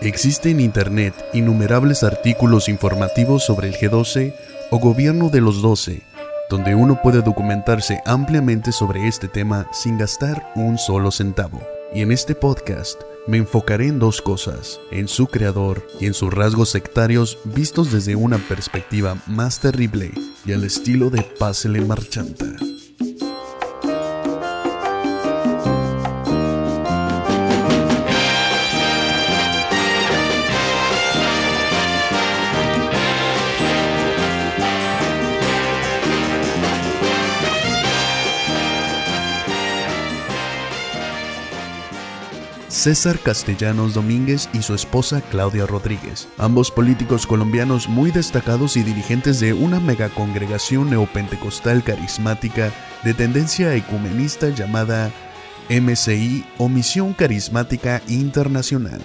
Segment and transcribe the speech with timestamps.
[0.00, 4.32] Existe en Internet innumerables artículos informativos sobre el G12
[4.70, 6.02] o gobierno de los 12,
[6.50, 11.60] donde uno puede documentarse ampliamente sobre este tema sin gastar un solo centavo.
[11.94, 16.32] Y en este podcast me enfocaré en dos cosas, en su creador y en sus
[16.32, 20.12] rasgos sectarios vistos desde una perspectiva más terrible
[20.44, 22.67] y al estilo de Pásele Marchanta.
[42.78, 49.40] César Castellanos Domínguez y su esposa Claudia Rodríguez, ambos políticos colombianos muy destacados y dirigentes
[49.40, 55.10] de una megacongregación neopentecostal carismática de tendencia ecumenista llamada
[55.68, 59.00] MCI o Misión Carismática Internacional.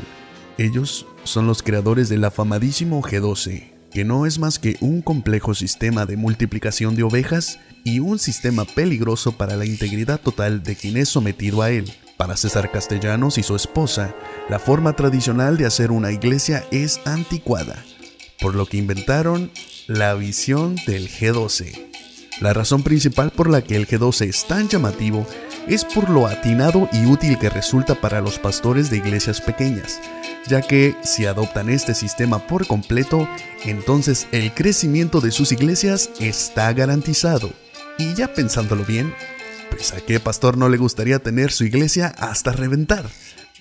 [0.60, 6.06] Ellos son los creadores del afamadísimo G12, que no es más que un complejo sistema
[6.06, 11.10] de multiplicación de ovejas y un sistema peligroso para la integridad total de quien es
[11.10, 11.92] sometido a él.
[12.24, 14.16] Para César Castellanos y su esposa,
[14.48, 17.84] la forma tradicional de hacer una iglesia es anticuada,
[18.40, 19.52] por lo que inventaron
[19.88, 21.90] la visión del G12.
[22.40, 25.28] La razón principal por la que el G12 es tan llamativo
[25.68, 30.00] es por lo atinado y útil que resulta para los pastores de iglesias pequeñas,
[30.48, 33.28] ya que si adoptan este sistema por completo,
[33.66, 37.52] entonces el crecimiento de sus iglesias está garantizado.
[37.98, 39.14] Y ya pensándolo bien,
[39.74, 43.10] pues a qué pastor no le gustaría tener su iglesia hasta reventar,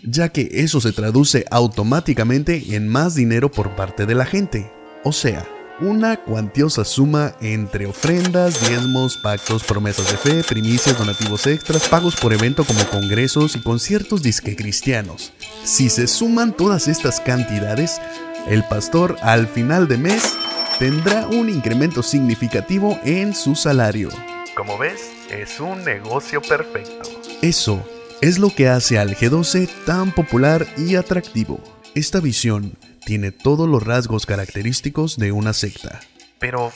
[0.03, 4.71] ya que eso se traduce automáticamente en más dinero por parte de la gente.
[5.05, 5.47] O sea,
[5.81, 12.33] una cuantiosa suma entre ofrendas, diezmos, pactos, promesas de fe, primicias, donativos extras, pagos por
[12.33, 15.33] evento como congresos y conciertos disque cristianos.
[15.65, 18.01] Si se suman todas estas cantidades,
[18.49, 20.34] el pastor al final de mes
[20.78, 24.11] tendrá un incremento significativo en su salario.
[24.55, 25.01] Como ves,
[25.32, 27.09] es un negocio perfecto.
[27.41, 27.82] Eso
[28.20, 31.60] es lo que hace al G12 tan popular y atractivo.
[31.94, 36.00] Esta visión tiene todos los rasgos característicos de una secta.
[36.38, 36.72] Pero,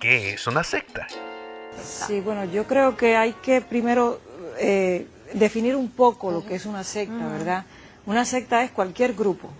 [0.00, 1.06] ¿qué es una secta?
[1.82, 4.20] Sí, bueno, yo creo que hay que primero
[4.58, 7.64] eh, definir un poco lo que es una secta, ¿verdad?
[8.06, 9.50] Una secta es cualquier grupo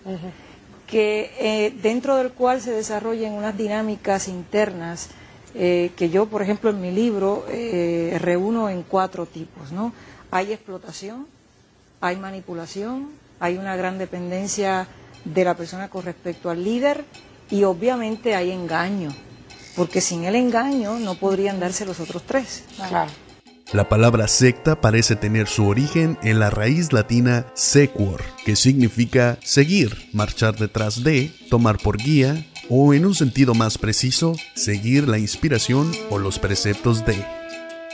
[0.87, 5.09] que eh, dentro del cual se desarrollen unas dinámicas internas
[5.57, 9.93] eh, que yo, por ejemplo, en mi libro eh, reúno en cuatro tipos, ¿no?
[10.31, 11.27] Hay explotación,
[12.01, 14.87] hay manipulación, hay una gran dependencia
[15.23, 17.05] de la persona con respecto al líder
[17.49, 19.11] y obviamente hay engaño,
[19.75, 22.63] porque sin el engaño no podrían darse los otros tres.
[23.73, 30.09] La palabra secta parece tener su origen en la raíz latina sequor, que significa seguir,
[30.13, 35.91] marchar detrás de, tomar por guía, o en un sentido más preciso, seguir la inspiración
[36.09, 37.15] o los preceptos de.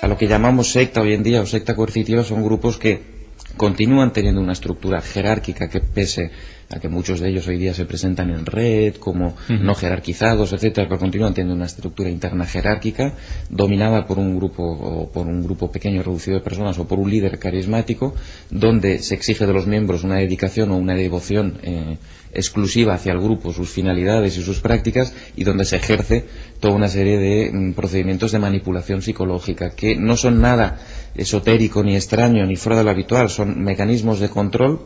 [0.01, 3.21] A lo que llamamos secta hoy en día o secta coercitiva son grupos que
[3.57, 6.31] continúan teniendo una estructura jerárquica que pese
[6.69, 10.87] a que muchos de ellos hoy día se presentan en red como no jerarquizados, etcétera,
[10.87, 13.13] pero continúan teniendo una estructura interna jerárquica
[13.49, 17.09] dominada por un grupo o por un grupo pequeño reducido de personas o por un
[17.09, 18.15] líder carismático
[18.49, 21.97] donde se exige de los miembros una dedicación o una devoción eh,
[22.33, 26.25] exclusiva hacia el grupo, sus finalidades y sus prácticas y donde se ejerce
[26.59, 30.79] toda una serie de mm, procedimientos de manipulación psicológica que no son nada
[31.15, 34.79] esotérico ni extraño ni fuera de lo habitual, son mecanismos de control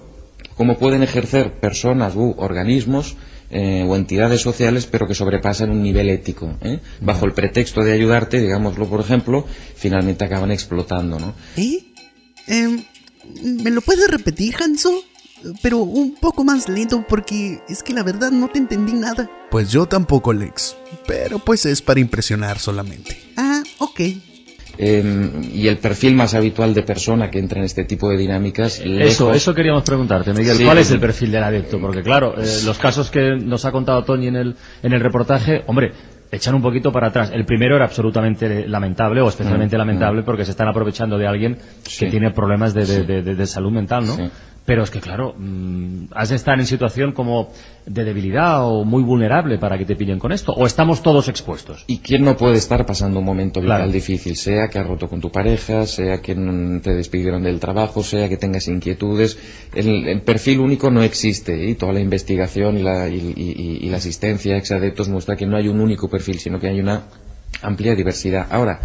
[0.56, 3.16] como pueden ejercer personas u organismos
[3.52, 6.58] eh, o entidades sociales, pero que sobrepasan un nivel ético.
[6.62, 6.80] ¿eh?
[7.02, 11.20] Bajo el pretexto de ayudarte, digámoslo por ejemplo, finalmente acaban explotando.
[11.20, 11.36] ¿no?
[11.58, 11.84] ¿Eh?
[12.48, 12.84] Em,
[13.42, 14.92] ¿Me lo puedes repetir, Hanso?
[15.62, 19.30] Pero un poco más lento porque es que la verdad no te entendí nada.
[19.52, 20.76] Pues yo tampoco, Lex.
[21.08, 23.18] Pero pues es para impresionar solamente.
[23.38, 24.02] Ah, ok.
[24.78, 28.82] Em, y el perfil más habitual de persona que entra en este tipo de dinámicas.
[28.84, 30.58] Eso, eso queríamos preguntarte, Miguel.
[30.66, 31.80] ¿Cuál es el perfil del adepto?
[31.80, 35.64] Porque claro, eh, los casos que nos ha contado Tony en el, en el reportaje,
[35.68, 35.94] hombre,
[36.32, 37.32] echan un poquito para atrás.
[37.34, 40.26] El primero era absolutamente lamentable o especialmente mm, lamentable mm.
[40.26, 41.58] porque se están aprovechando de alguien
[41.98, 44.18] que tiene problemas de, de, salud mental, ¿no?
[44.66, 47.50] Pero es que, claro, mm, has de estar en situación como
[47.86, 50.54] de debilidad o muy vulnerable para que te pillen con esto.
[50.54, 51.84] ¿O estamos todos expuestos?
[51.86, 54.36] ¿Y quién no puede estar pasando un momento vital difícil?
[54.36, 56.34] Sea que has roto con tu pareja, sea que
[56.82, 59.38] te despidieron del trabajo, sea que tengas inquietudes.
[59.76, 64.72] El, perfil único no existe y toda la investigación y la, y, la asistencia ex
[64.72, 67.04] adeptos muestra que no hay un único perfil, sino que hay una
[67.62, 68.48] amplia diversidad.
[68.50, 68.80] Ahora,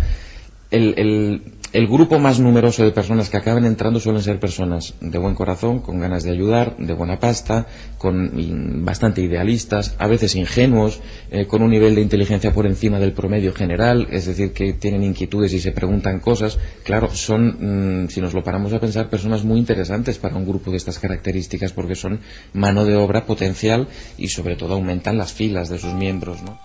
[0.71, 5.35] el el grupo más numeroso de personas que acaban entrando suelen ser personas de buen
[5.35, 11.01] corazón, con ganas de ayudar, de buena pasta, con bastante idealistas, a veces ingenuos,
[11.31, 15.05] eh, con un nivel de inteligencia por encima del promedio general, es decir, que tienen
[15.05, 16.59] inquietudes y se preguntan cosas.
[16.83, 20.73] Claro, son, mm, si nos lo paramos a pensar, personas muy interesantes para un grupo
[20.73, 22.21] de estas características porque son
[22.53, 23.89] mano de obra potencial
[24.19, 26.43] y sobre todo aumentan las filas de sus miembros.
[26.43, 26.59] ¿no?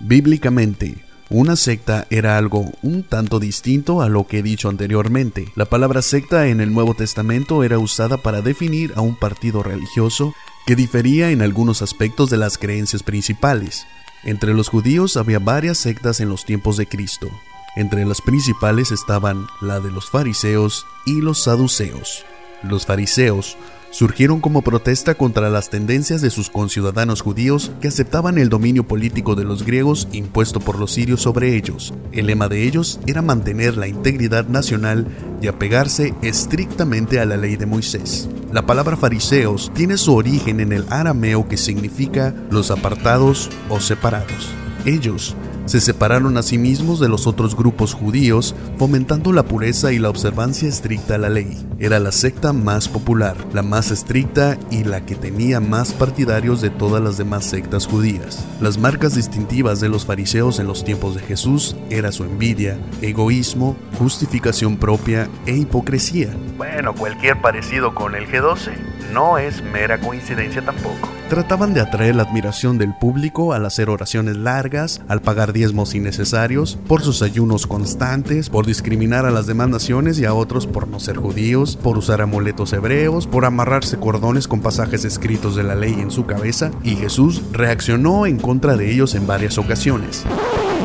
[0.00, 5.52] Bíblicamente, una secta era algo un tanto distinto a lo que he dicho anteriormente.
[5.56, 10.34] La palabra secta en el Nuevo Testamento era usada para definir a un partido religioso
[10.66, 13.86] que difería en algunos aspectos de las creencias principales.
[14.24, 17.28] Entre los judíos había varias sectas en los tiempos de Cristo.
[17.76, 22.24] Entre las principales estaban la de los fariseos y los saduceos.
[22.62, 23.56] Los fariseos
[23.90, 29.34] surgieron como protesta contra las tendencias de sus conciudadanos judíos que aceptaban el dominio político
[29.34, 31.94] de los griegos impuesto por los sirios sobre ellos.
[32.12, 35.06] El lema de ellos era mantener la integridad nacional
[35.40, 38.28] y apegarse estrictamente a la ley de Moisés.
[38.52, 44.48] La palabra fariseos tiene su origen en el arameo que significa los apartados o separados.
[44.84, 45.34] Ellos
[45.68, 50.08] se separaron a sí mismos de los otros grupos judíos, fomentando la pureza y la
[50.08, 51.66] observancia estricta a la ley.
[51.78, 56.70] Era la secta más popular, la más estricta y la que tenía más partidarios de
[56.70, 58.46] todas las demás sectas judías.
[58.60, 63.76] Las marcas distintivas de los fariseos en los tiempos de Jesús era su envidia, egoísmo,
[63.98, 66.30] justificación propia e hipocresía.
[66.56, 68.72] Bueno, cualquier parecido con el G12
[69.12, 71.08] no es mera coincidencia tampoco.
[71.28, 76.78] Trataban de atraer la admiración del público al hacer oraciones largas, al pagar diezmos innecesarios,
[76.88, 81.00] por sus ayunos constantes, por discriminar a las demás naciones y a otros por no
[81.00, 85.92] ser judíos, por usar amuletos hebreos, por amarrarse cordones con pasajes escritos de la ley
[85.92, 90.24] en su cabeza, y Jesús reaccionó en contra de ellos en varias ocasiones.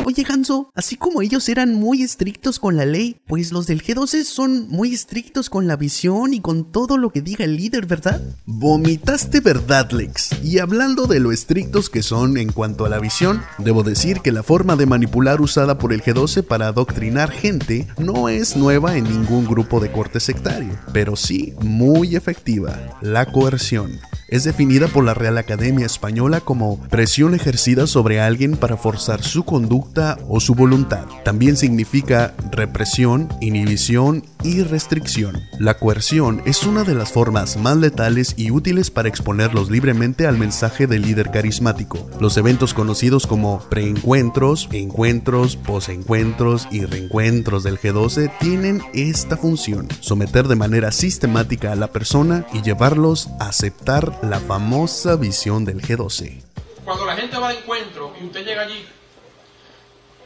[0.06, 4.26] Oye, Hanso, así como ellos eran muy estrictos con la ley, pues los del G12
[4.26, 8.22] son muy estrictos con la visión y con todo lo que diga el líder, ¿verdad?
[8.46, 10.44] Vomitaste verdad, Lex.
[10.44, 14.34] Y hablando de lo estrictos que son en cuanto a la visión, debo decir que
[14.34, 19.06] la forma de manipular usada por el G12 para adoctrinar gente no es nueva en
[19.06, 24.02] ningún grupo de corte sectario, pero sí muy efectiva, la coerción
[24.34, 29.44] es definida por la Real Academia Española como presión ejercida sobre alguien para forzar su
[29.44, 29.93] conducta
[30.28, 31.06] o su voluntad.
[31.24, 35.42] También significa represión, inhibición y restricción.
[35.60, 40.38] La coerción es una de las formas más letales y útiles para exponerlos libremente al
[40.38, 42.10] mensaje del líder carismático.
[42.20, 50.48] Los eventos conocidos como preencuentros, encuentros, posencuentros y reencuentros del G12 tienen esta función, someter
[50.48, 56.42] de manera sistemática a la persona y llevarlos a aceptar la famosa visión del G12.
[56.84, 58.86] Cuando la gente va de encuentro y usted llega allí,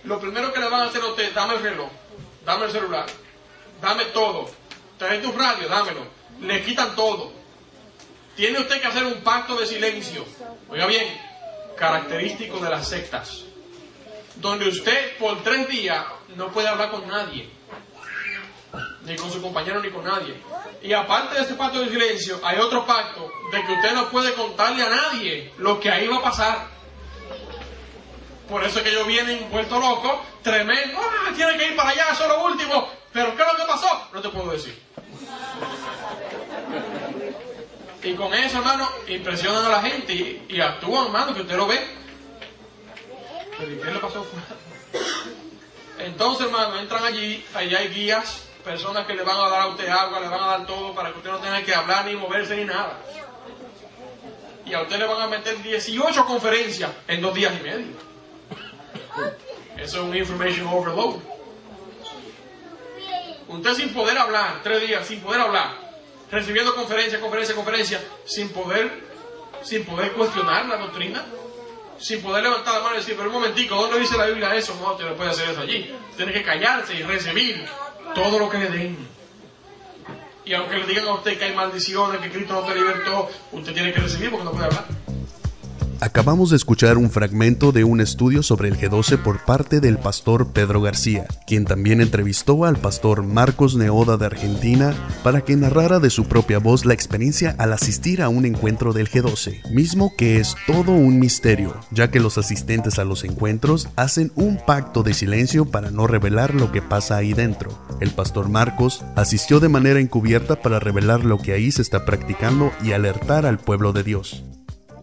[0.08, 1.90] lo primero que le van a hacer a usted, dame el reloj,
[2.46, 3.06] dame el celular,
[3.82, 4.50] dame todo,
[4.98, 6.08] trae tu radio, dámelo.
[6.40, 7.34] Le quitan todo.
[8.36, 10.24] Tiene usted que hacer un pacto de silencio.
[10.70, 11.06] Oiga bien,
[11.76, 13.44] característico de las sectas.
[14.36, 17.50] Donde usted por tres días no puede hablar con nadie.
[19.04, 20.36] Ni con su compañero ni con nadie.
[20.82, 24.34] Y aparte de ese pacto de silencio, hay otro pacto de que usted no puede
[24.36, 26.77] contarle a nadie lo que ahí va a pasar.
[28.50, 32.08] Por eso es que ellos vienen vuelto loco, tremendo, ah, tiene que ir para allá,
[32.12, 32.90] eso es lo último.
[33.12, 34.08] Pero ¿qué es lo que pasó?
[34.14, 34.82] No te puedo decir.
[38.04, 40.14] Y con eso, hermano, impresionan a la gente
[40.48, 41.80] y, actúan, hermano, que usted lo ve.
[43.58, 44.26] ¿qué le pasó?
[46.00, 49.88] Entonces, hermano, entran allí, allá hay guías personas que le van a dar a usted
[49.90, 52.56] agua, le van a dar todo para que usted no tenga que hablar ni moverse
[52.56, 53.00] ni nada.
[54.66, 58.17] Y a usted le van a meter 18 conferencias en dos días y medio.
[59.78, 61.16] Eso es un information overload.
[63.48, 65.72] Usted sin poder hablar, tres días sin poder hablar,
[66.30, 68.92] recibiendo conferencia, conferencia, conferencia, sin poder,
[69.64, 71.24] sin poder cuestionar la doctrina,
[71.98, 74.76] sin poder levantar la mano y decir, pero un momentico, ¿dónde dice la Biblia eso?
[74.82, 75.94] No, usted no puede hacer eso allí.
[76.16, 77.66] Tiene que callarse y recibir
[78.14, 78.98] todo lo que le den.
[80.44, 83.74] Y aunque le digan a usted que hay maldiciones, que Cristo no te libertó, usted
[83.74, 84.97] tiene que recibir porque no puede hablar.
[86.00, 90.52] Acabamos de escuchar un fragmento de un estudio sobre el G12 por parte del pastor
[90.54, 96.12] Pedro García, quien también entrevistó al pastor Marcos Neoda de Argentina para que narrara de
[96.12, 100.56] su propia voz la experiencia al asistir a un encuentro del G12, mismo que es
[100.68, 105.66] todo un misterio, ya que los asistentes a los encuentros hacen un pacto de silencio
[105.66, 107.72] para no revelar lo que pasa ahí dentro.
[108.00, 112.72] El pastor Marcos asistió de manera encubierta para revelar lo que ahí se está practicando
[112.84, 114.44] y alertar al pueblo de Dios.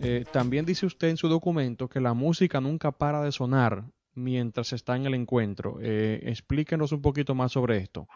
[0.05, 4.75] Eh, también dice usted en su documento que la música nunca para de sonar mientras
[4.75, 5.79] está en el encuentro.
[5.81, 8.07] Eh, explíquenos un poquito más sobre esto.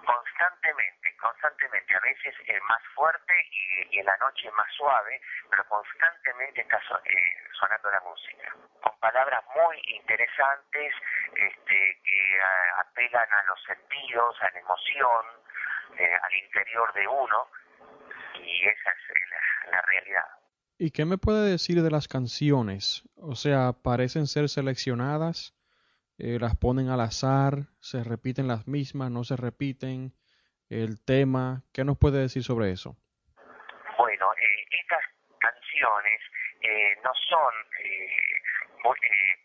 [0.00, 1.94] Constantemente, constantemente.
[1.94, 3.34] A veces es más fuerte
[3.92, 7.20] y, en la noche más suave, pero constantemente está eh,
[7.60, 8.56] sonando la música.
[8.80, 10.94] Con palabras muy interesantes
[11.36, 12.40] este, que
[12.80, 15.24] apelan a los sentidos, a la emoción,
[16.00, 17.48] al interior de uno.
[18.40, 20.45] Y esa es la realidad.
[20.78, 23.02] ¿Y qué me puede decir de las canciones?
[23.16, 25.54] O sea, parecen ser seleccionadas,
[26.18, 30.12] eh, las ponen al azar, se repiten las mismas, no se repiten,
[30.68, 32.94] el tema, ¿qué nos puede decir sobre eso?
[33.96, 35.00] Bueno, eh, estas
[35.38, 36.20] canciones
[36.60, 37.54] eh, no son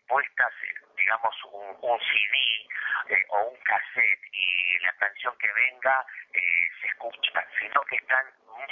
[0.06, 0.52] puestas,
[0.98, 7.80] digamos, un, un CD o un cassette y la canción que venga se escucha, sino
[7.88, 8.26] que están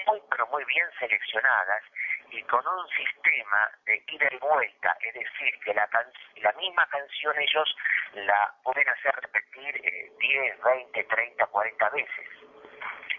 [0.06, 1.82] muy, pero muy bien seleccionadas
[2.30, 5.88] y con un sistema de ida y vuelta, es decir, que la,
[6.36, 7.76] la misma canción ellos
[8.14, 9.80] la pueden hacer repetir
[10.18, 12.28] 10, 20, 30, 40 veces.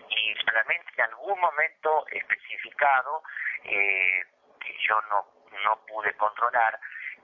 [0.09, 3.23] Y solamente en algún momento especificado,
[3.63, 4.23] eh,
[4.59, 5.27] que yo no,
[5.63, 6.79] no pude controlar,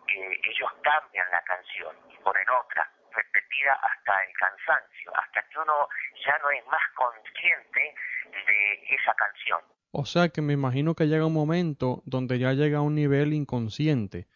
[0.08, 5.88] eh, ellos cambian la canción y ponen otra, repetida hasta el cansancio, hasta que uno
[6.26, 7.96] ya no es más consciente
[8.46, 9.77] de esa canción.
[10.00, 13.34] O sea que me imagino que llega un momento donde ya llega a un nivel
[13.34, 14.28] inconsciente,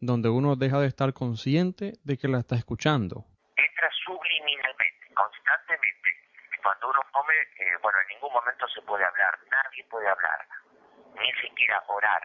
[0.00, 3.24] donde uno deja de estar consciente de que la está escuchando.
[3.54, 6.10] Entra subliminalmente, constantemente.
[6.60, 10.48] Cuando uno come, eh, bueno, en ningún momento se puede hablar, nadie puede hablar,
[11.14, 12.22] ni siquiera orar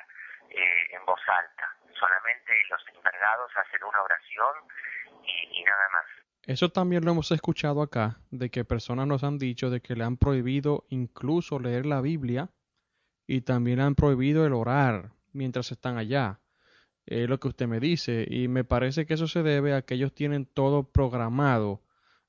[0.50, 1.70] eh, en voz alta.
[1.94, 4.66] Solamente los encargados hacen una oración
[5.28, 6.06] y, y nada más.
[6.42, 10.06] Eso también lo hemos escuchado acá, de que personas nos han dicho de que le
[10.06, 12.50] han prohibido incluso leer la Biblia
[13.30, 16.40] y también han prohibido el orar mientras están allá.
[17.06, 19.94] Es lo que usted me dice y me parece que eso se debe a que
[19.94, 21.80] ellos tienen todo programado,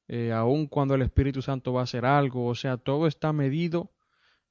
[0.09, 3.89] eh, aun cuando el Espíritu Santo va a hacer algo, o sea, todo está medido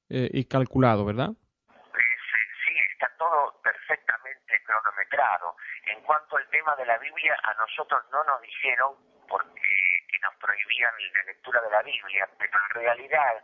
[0.08, 1.30] eh, y calculado, ¿verdad?
[1.70, 5.54] sí, está todo perfectamente cronometrado.
[5.86, 8.96] En cuanto al tema de la Biblia, a nosotros no nos dijeron
[9.28, 9.70] porque
[10.08, 13.36] que nos prohibían la lectura de la Biblia, pero en realidad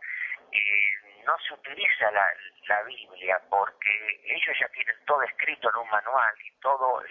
[0.51, 3.91] eh, no se utiliza la, Biblia porque
[4.23, 7.01] ellos ya tienen todo escrito en un manual y todo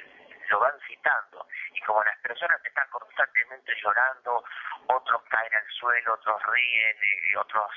[0.51, 1.47] lo van citando.
[1.75, 4.45] Y como las personas están constantemente llorando,
[4.87, 7.71] otros caen al suelo, otros ríen, y eh, otros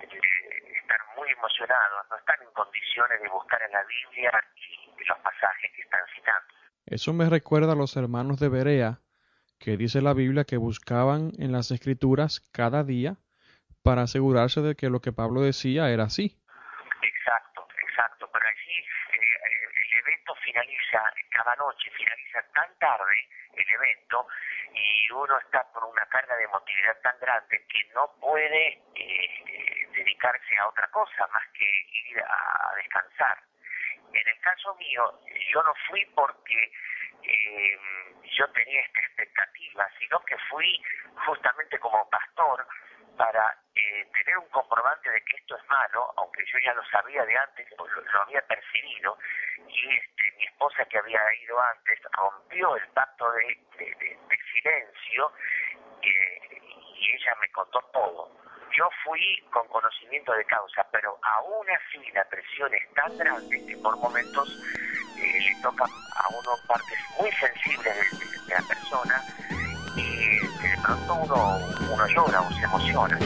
[0.00, 4.44] eh, están muy emocionados, no están en condiciones de buscar en la Biblia
[4.98, 6.54] y los pasajes que están citando.
[6.86, 9.00] Eso me recuerda a los hermanos de Berea,
[9.58, 13.16] que dice la Biblia que buscaban en las escrituras cada día
[13.82, 16.36] para asegurarse de que lo que Pablo decía era así.
[17.02, 18.30] Exacto, exacto.
[18.32, 24.26] Pero allí eh, el evento finaliza cada noche, finaliza tan tarde el evento
[24.74, 30.58] y uno está con una carga de emotividad tan grande que no puede eh, dedicarse
[30.58, 31.64] a otra cosa más que
[32.10, 33.38] ir a, descansar.
[34.12, 35.20] En el caso mío,
[35.52, 36.72] yo no fui porque
[37.22, 37.78] eh,
[38.36, 40.82] yo tenía esta expectativa, sino que fui
[41.26, 42.66] justamente como pastor
[43.16, 47.24] para eh, tener un comprobante de que esto es malo, aunque yo ya lo sabía
[47.24, 47.86] de antes, lo,
[48.22, 49.18] había percibido,
[49.68, 53.58] y este, mi esposa que había ido antes rompió el pacto de,
[54.52, 55.32] silencio
[56.02, 58.30] y ella me contó todo.
[58.76, 63.76] Yo fui con conocimiento de causa, pero aún así la presión es tan grande que
[63.78, 64.48] por momentos
[65.18, 69.22] eh, le toca a uno partes muy sensibles de la persona
[69.94, 71.58] y de pronto uno,
[71.92, 73.18] uno llora o se emociona.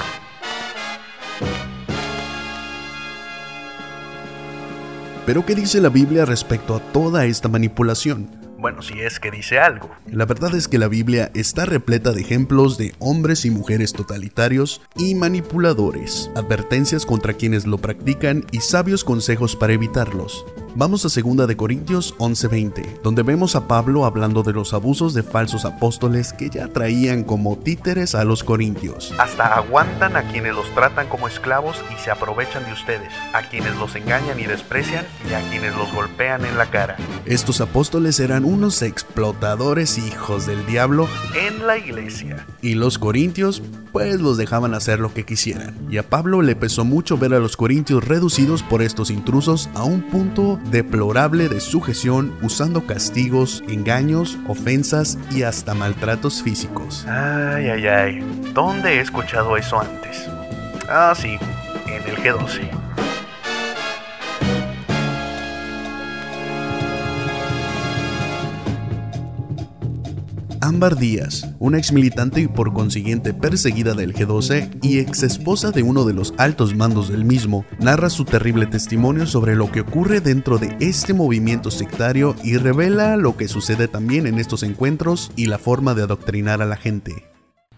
[5.26, 8.30] Pero ¿qué dice la Biblia respecto a toda esta manipulación?
[8.58, 9.90] Bueno, si es que dice algo.
[10.06, 14.82] La verdad es que la Biblia está repleta de ejemplos de hombres y mujeres totalitarios
[14.94, 20.46] y manipuladores, advertencias contra quienes lo practican y sabios consejos para evitarlos.
[20.78, 25.22] Vamos a 2 de Corintios 11:20, donde vemos a Pablo hablando de los abusos de
[25.22, 29.14] falsos apóstoles que ya traían como títeres a los corintios.
[29.18, 33.74] Hasta aguantan a quienes los tratan como esclavos y se aprovechan de ustedes, a quienes
[33.76, 36.96] los engañan y desprecian y a quienes los golpean en la cara.
[37.24, 41.08] Estos apóstoles eran unos explotadores hijos del diablo
[41.48, 42.44] En la iglesia.
[42.60, 45.74] y los corintios pues los dejaban hacer lo que quisieran.
[45.88, 49.84] Y a Pablo le pesó mucho ver a los corintios reducidos por estos intrusos a
[49.84, 57.06] un punto deplorable de sujeción usando castigos, engaños, ofensas y hasta maltratos físicos.
[57.08, 58.18] Ay, ay, ay.
[58.52, 60.28] ¿Dónde he escuchado eso antes?
[60.88, 61.38] Ah, sí,
[61.86, 62.75] en el G12.
[70.66, 75.84] Ámbar Díaz, una ex militante y por consiguiente perseguida del G12 y ex esposa de
[75.84, 80.20] uno de los altos mandos del mismo, narra su terrible testimonio sobre lo que ocurre
[80.20, 85.46] dentro de este movimiento sectario y revela lo que sucede también en estos encuentros y
[85.46, 87.12] la forma de adoctrinar a la gente.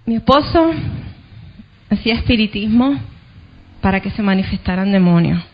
[0.06, 0.70] Mi esposo
[1.90, 2.98] hacía espiritismo
[3.82, 5.44] para que se manifestaran demonios,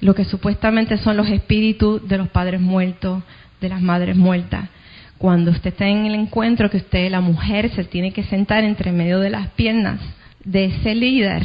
[0.00, 3.22] lo que supuestamente son los espíritus de los padres muertos,
[3.60, 4.70] de las madres muertas.
[5.18, 8.92] Cuando usted está en el encuentro, que usted, la mujer, se tiene que sentar entre
[8.92, 10.00] medio de las piernas
[10.44, 11.42] de ese líder,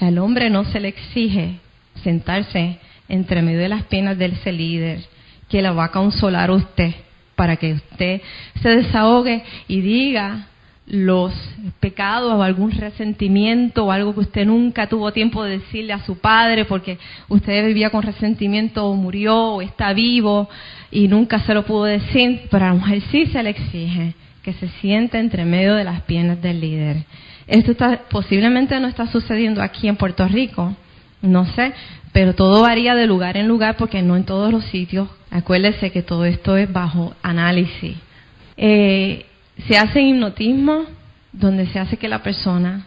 [0.00, 1.60] al hombre no se le exige
[2.02, 5.04] sentarse entre medio de las piernas de ese líder,
[5.48, 6.94] que la va a consolar a usted
[7.36, 8.22] para que usted
[8.62, 10.46] se desahogue y diga
[10.86, 11.32] los
[11.80, 16.18] pecados o algún resentimiento o algo que usted nunca tuvo tiempo de decirle a su
[16.18, 16.98] padre porque
[17.28, 20.48] usted vivía con resentimiento o murió o está vivo
[20.92, 24.52] y nunca se lo pudo decir, pero a la mujer sí se le exige que
[24.52, 27.04] se siente entre medio de las piernas del líder.
[27.46, 30.76] Esto está, posiblemente no está sucediendo aquí en Puerto Rico,
[31.22, 31.72] no sé,
[32.12, 35.08] pero todo varía de lugar en lugar porque no en todos los sitios.
[35.30, 37.96] Acuérdese que todo esto es bajo análisis.
[38.58, 39.24] Eh,
[39.66, 40.84] se hace hipnotismo
[41.32, 42.84] donde se hace que la persona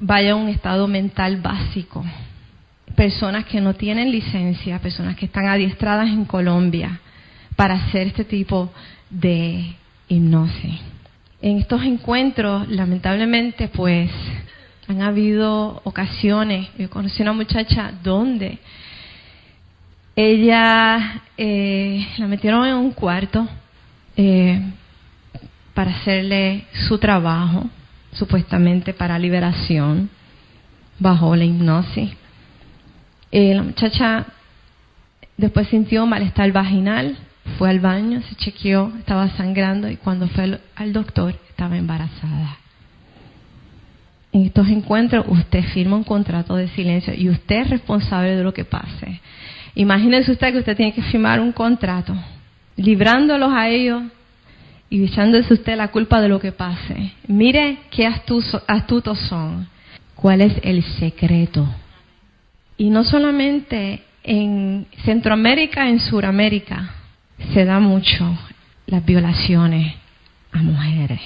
[0.00, 2.04] vaya a un estado mental básico.
[2.96, 7.00] Personas que no tienen licencia, personas que están adiestradas en Colombia
[7.56, 8.70] para hacer este tipo
[9.08, 9.74] de
[10.08, 10.80] hipnosis.
[11.42, 14.10] En estos encuentros, lamentablemente, pues
[14.88, 18.58] han habido ocasiones, yo conocí una muchacha donde
[20.16, 23.48] ella eh, la metieron en un cuarto
[24.16, 24.60] eh,
[25.72, 27.70] para hacerle su trabajo,
[28.12, 30.10] supuestamente para liberación,
[30.98, 32.10] bajo la hipnosis.
[33.32, 34.26] Eh, la muchacha
[35.36, 37.16] después sintió malestar vaginal,
[37.58, 42.56] fue al baño, se chequeó, estaba sangrando y cuando fue al, doctor estaba embarazada.
[44.32, 48.54] En estos encuentros usted firma un contrato de silencio y usted es responsable de lo
[48.54, 49.20] que pase.
[49.74, 52.14] Imagínese usted que usted tiene que firmar un contrato,
[52.76, 54.02] librándolos a ellos
[54.88, 57.12] y echándose usted la culpa de lo que pase.
[57.26, 59.68] Mire qué astuto- astutos son.
[60.14, 61.66] ¿Cuál es el secreto?
[62.80, 66.94] Y no solamente en Centroamérica, en Suramérica,
[67.52, 68.38] se da mucho
[68.86, 69.96] las violaciones
[70.50, 71.20] a mujeres.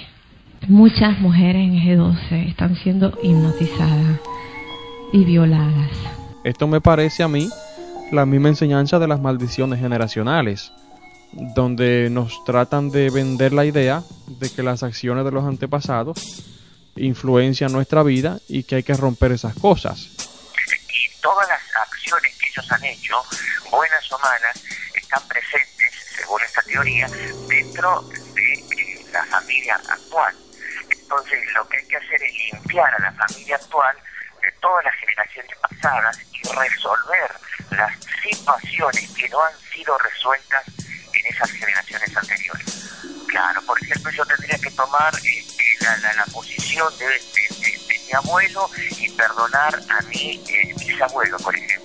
[0.66, 4.18] Muchas mujeres en G12 están siendo hipnotizadas
[5.12, 5.90] y violadas.
[6.42, 7.48] Esto me parece a mí
[8.10, 10.72] la misma enseñanza de las maldiciones generacionales,
[11.54, 14.02] donde nos tratan de vender la idea
[14.40, 16.18] de que las acciones de los antepasados
[16.96, 20.13] influencian nuestra vida y que hay que romper esas cosas.
[22.54, 23.22] Ellos han hecho,
[23.70, 24.62] buenas o malas,
[24.94, 27.08] están presentes, según esta teoría,
[27.48, 30.34] dentro de eh, la familia actual.
[30.88, 33.96] Entonces, lo que hay que hacer es limpiar a la familia actual
[34.40, 37.30] de todas las generaciones pasadas y resolver
[37.70, 40.64] las situaciones que no han sido resueltas
[41.12, 42.90] en esas generaciones anteriores.
[43.28, 47.20] Claro, por ejemplo, yo tendría que tomar este, la, la- la posición de
[48.06, 51.83] mi abuelo y perdonar a mi eh, bisabuelo, por ejemplo.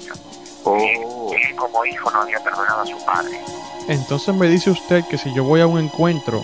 [0.64, 3.40] Que él como hijo no había perdonado a su padre.
[3.88, 6.44] Entonces me dice usted que si yo voy a un encuentro,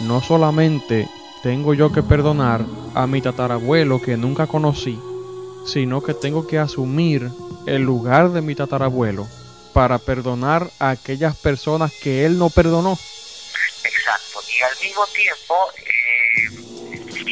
[0.00, 1.08] no solamente
[1.42, 4.98] tengo yo que perdonar a mi tatarabuelo que nunca conocí,
[5.66, 7.30] sino que tengo que asumir
[7.66, 9.26] el lugar de mi tatarabuelo
[9.72, 12.98] para perdonar a aquellas personas que él no perdonó.
[13.84, 14.40] Exacto.
[14.58, 15.89] Y al mismo tiempo, eh,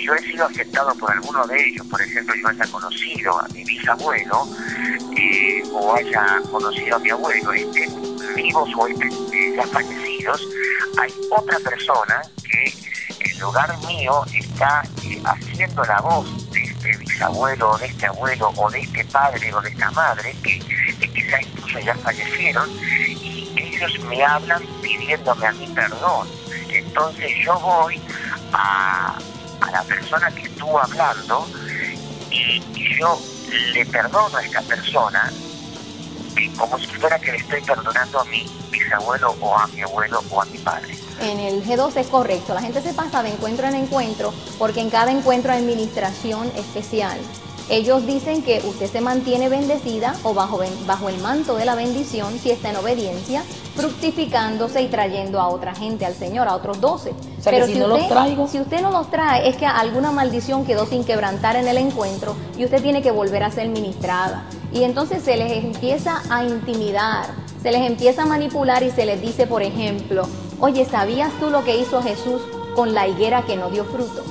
[0.09, 3.63] yo he sido aceptado por alguno de ellos, por ejemplo, yo haya conocido a mi
[3.63, 4.49] bisabuelo
[5.15, 7.91] eh, o haya conocido a mi abuelo, estén
[8.35, 10.49] vivos o estén eh, ya fallecidos,
[10.99, 12.73] hay otra persona que
[13.21, 18.51] en lugar mío está eh, haciendo la voz de este bisabuelo o de este abuelo
[18.57, 24.01] o de este padre o de esta madre que, que incluso ya fallecieron, y ellos
[24.05, 26.27] me hablan pidiéndome a mí perdón.
[26.71, 28.01] Entonces yo voy
[28.53, 29.19] a,
[29.69, 31.47] a la persona que estuvo hablando
[32.31, 32.63] y,
[32.99, 33.19] yo
[33.73, 35.33] le perdono a esta persona
[36.57, 40.43] como si fuera que le estoy perdonando a mi bisabuelo o a mi abuelo o
[40.43, 40.97] a mi padre.
[41.21, 44.91] En el G2 es correcto, la gente se pasa de encuentro en encuentro porque en
[44.91, 47.19] cada encuentro hay administración especial.
[47.71, 52.39] Ellos dicen que usted se mantiene bendecida o bajo, bajo el manto de la bendición
[52.39, 53.45] si está en obediencia,
[53.79, 57.15] fructificándose y trayendo a otra gente al Señor, a otros doce.
[57.45, 58.49] Pero si, no los traigo.
[58.49, 62.35] si usted no los trae, es que alguna maldición quedó sin quebrantar en el encuentro
[62.57, 64.43] y usted tiene que volver a ser ministrada.
[64.73, 67.27] Y entonces se les empieza a intimidar,
[67.63, 70.23] se les empieza a manipular y se les dice, por ejemplo,
[70.59, 72.43] oye, ¿sabías tú lo que hizo Jesús
[72.75, 74.25] con la higuera que no dio fruto?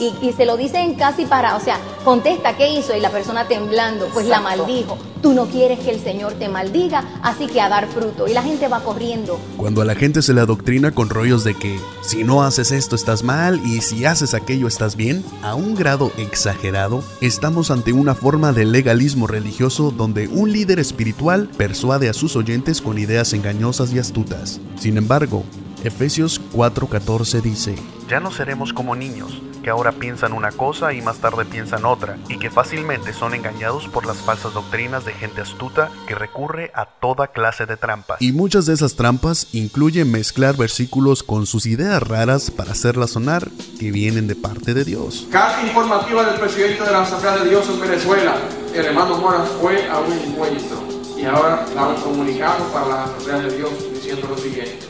[0.00, 2.96] y, se lo dicen casi para, o sea, contesta, ¿qué hizo?
[2.96, 4.96] Y la persona temblando, pues la maldijo.
[5.22, 8.28] Tú no quieres que el Señor te maldiga, así que a dar fruto.
[8.28, 9.38] Y la gente va corriendo.
[9.56, 12.94] Cuando a la gente se le adoctrina con rollos de que si no haces esto
[12.94, 18.14] estás mal y si haces aquello estás bien, a un grado exagerado, estamos ante una
[18.14, 23.92] forma de legalismo religioso donde un líder espiritual persuade a sus oyentes con ideas engañosas
[23.92, 24.60] y astutas.
[24.78, 25.44] Sin embargo,
[25.84, 27.76] Efesios 4:14 dice,
[28.08, 32.16] Ya no seremos como niños que ahora piensan una cosa y más tarde piensan otra,
[32.28, 36.86] y que fácilmente son engañados por las falsas doctrinas de gente astuta que recurre a
[36.86, 38.20] toda clase de trampas.
[38.22, 43.48] Y muchas de esas trampas incluyen mezclar versículos con sus ideas raras para hacerlas sonar
[43.78, 45.26] que vienen de parte de Dios.
[45.30, 48.36] Carta informativa del presidente de la Asamblea de Dios en Venezuela,
[48.74, 50.78] el hermano Mora, fue a un encuentro
[51.16, 54.87] y ahora la han comunicado para la Asamblea de Dios diciendo lo siguiente.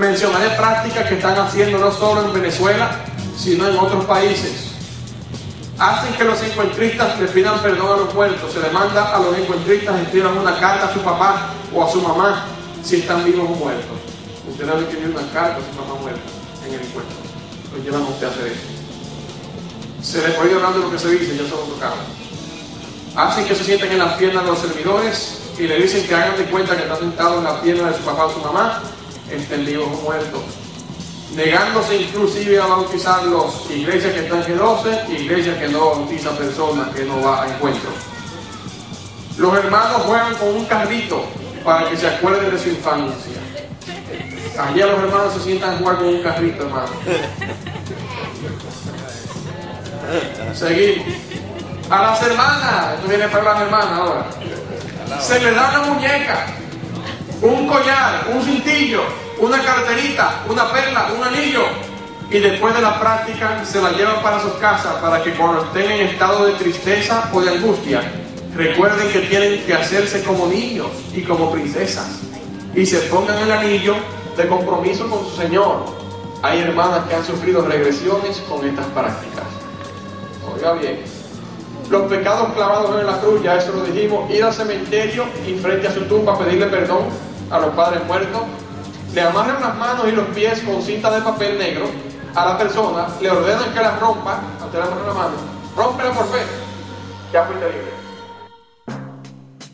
[0.00, 2.90] Mencionaré prácticas que están haciendo no solo en Venezuela,
[3.36, 4.70] sino en otros países.
[5.78, 8.50] Hacen que los encuentristas le pidan perdón a los muertos.
[8.50, 12.46] Se demanda a los encuentristas escriban una carta a su papá o a su mamá
[12.82, 13.98] si están vivos o muertos.
[14.50, 16.20] Usted debe escribir una carta a su papá muerto
[16.66, 17.16] en el encuentro.
[17.76, 20.02] Lo llevan a usted a hacer eso.
[20.02, 21.96] Se les puede hablar de lo que se dice, ya se lo tocaba.
[23.16, 26.38] Hacen que se sienten en las piernas de los servidores y le dicen que hagan
[26.38, 28.80] de cuenta que están sentados en la pierna de su papá o su mamá,
[29.36, 30.42] estén vivos o muertos
[31.34, 36.88] negándose inclusive a bautizar los iglesias que están en G12, iglesias que no bautizan personas
[36.94, 37.90] que no va a encuentro.
[39.36, 41.24] Los hermanos juegan con un carrito
[41.64, 43.40] para que se acuerden de su infancia.
[44.58, 46.90] Allá los hermanos se sientan a jugar con un carrito, hermano.
[50.54, 51.06] Seguimos.
[51.88, 54.26] A las hermanas, esto viene para las hermanas ahora.
[55.20, 56.46] Se le da una muñeca,
[57.42, 59.02] un collar, un cintillo,
[59.38, 61.62] una carterita, una perla, un anillo.
[62.30, 65.90] Y después de la práctica se la llevan para sus casas para que cuando estén
[65.90, 68.02] en estado de tristeza o de angustia,
[68.54, 72.20] recuerden que tienen que hacerse como niños y como princesas.
[72.74, 73.96] Y se pongan el anillo
[74.36, 75.86] de compromiso con su Señor.
[76.42, 79.44] Hay hermanas que han sufrido regresiones con estas prácticas.
[80.54, 81.00] Oiga bien.
[81.90, 85.88] Los pecados clavados en la cruz, ya eso lo dijimos, ir al cementerio y frente
[85.88, 88.42] a su tumba pedirle perdón a los padres muertos,
[89.12, 91.86] le amarran las manos y los pies con cinta de papel negro
[92.34, 95.34] a la persona, le ordenan que la rompa, ante la mano la mano,
[95.76, 96.42] rómpela por fe,
[97.32, 97.99] ya fuiste libre.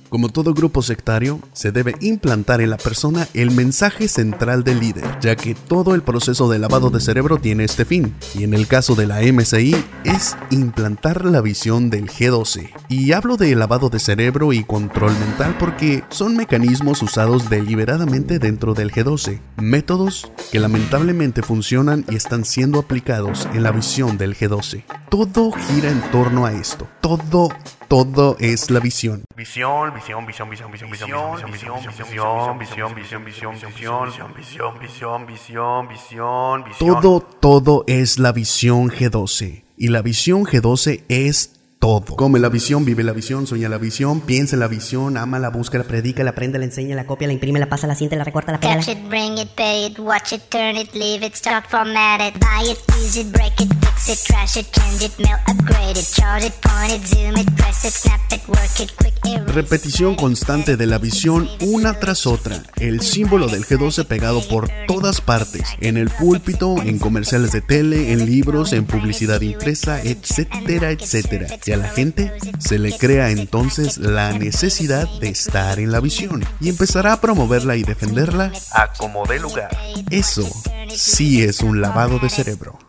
[0.09, 5.05] Como todo grupo sectario, se debe implantar en la persona el mensaje central del líder,
[5.21, 8.69] ya que todo el proceso de lavado de cerebro tiene este fin, y en el
[8.69, 12.71] caso de la MCI es implantar la visión del G12.
[12.89, 18.75] Y hablo de lavado de cerebro y control mental porque son mecanismos usados deliberadamente dentro
[18.75, 24.85] del G12, métodos que lamentablemente funcionan y están siendo aplicados en la visión del G12.
[25.11, 27.49] Todo gira en torno a esto, todo
[27.89, 29.25] todo es la visión.
[29.37, 35.27] Visión, visión, visión, visión, visión, visión, visión, visión, visión, visión, visión, visión, visión, visión, visión,
[35.27, 37.01] visión, visión, visión.
[37.01, 39.65] Todo, todo es la visión G12.
[39.77, 42.17] Y la visión G12 es todo.
[42.17, 45.51] Come la visión, vive la visión, sueña la visión, piensa en la visión, ama la
[45.51, 48.17] busca, la predica, la aprende, la enseña, la copia, la imprime, la pasa, la siente,
[48.17, 48.77] la recorta, la pega.
[48.77, 52.41] Catch it, bring it, pay it, watch it, turn it, leave it, start, format it,
[52.41, 56.07] buy it, use it, break it, fix it, trash it, change it, mail, upgrade it,
[56.15, 59.17] chart it, point it, zoom it, press it, snap it, work it, quick
[59.47, 65.21] Repetición constante de la visión una tras otra, el símbolo del G12 pegado por todas
[65.21, 71.59] partes, en el púlpito, en comerciales de tele, en libros, en publicidad impresa, etcétera, etcétera
[71.65, 76.45] y a la gente se le crea entonces la necesidad de estar en la visión
[76.61, 79.77] y empezará a promoverla y defenderla a como de lugar.
[80.11, 80.49] Eso
[80.95, 82.86] sí es un lavado de cerebro.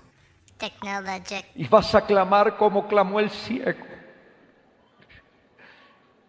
[1.55, 3.85] Y vas a clamar como clamó el ciego.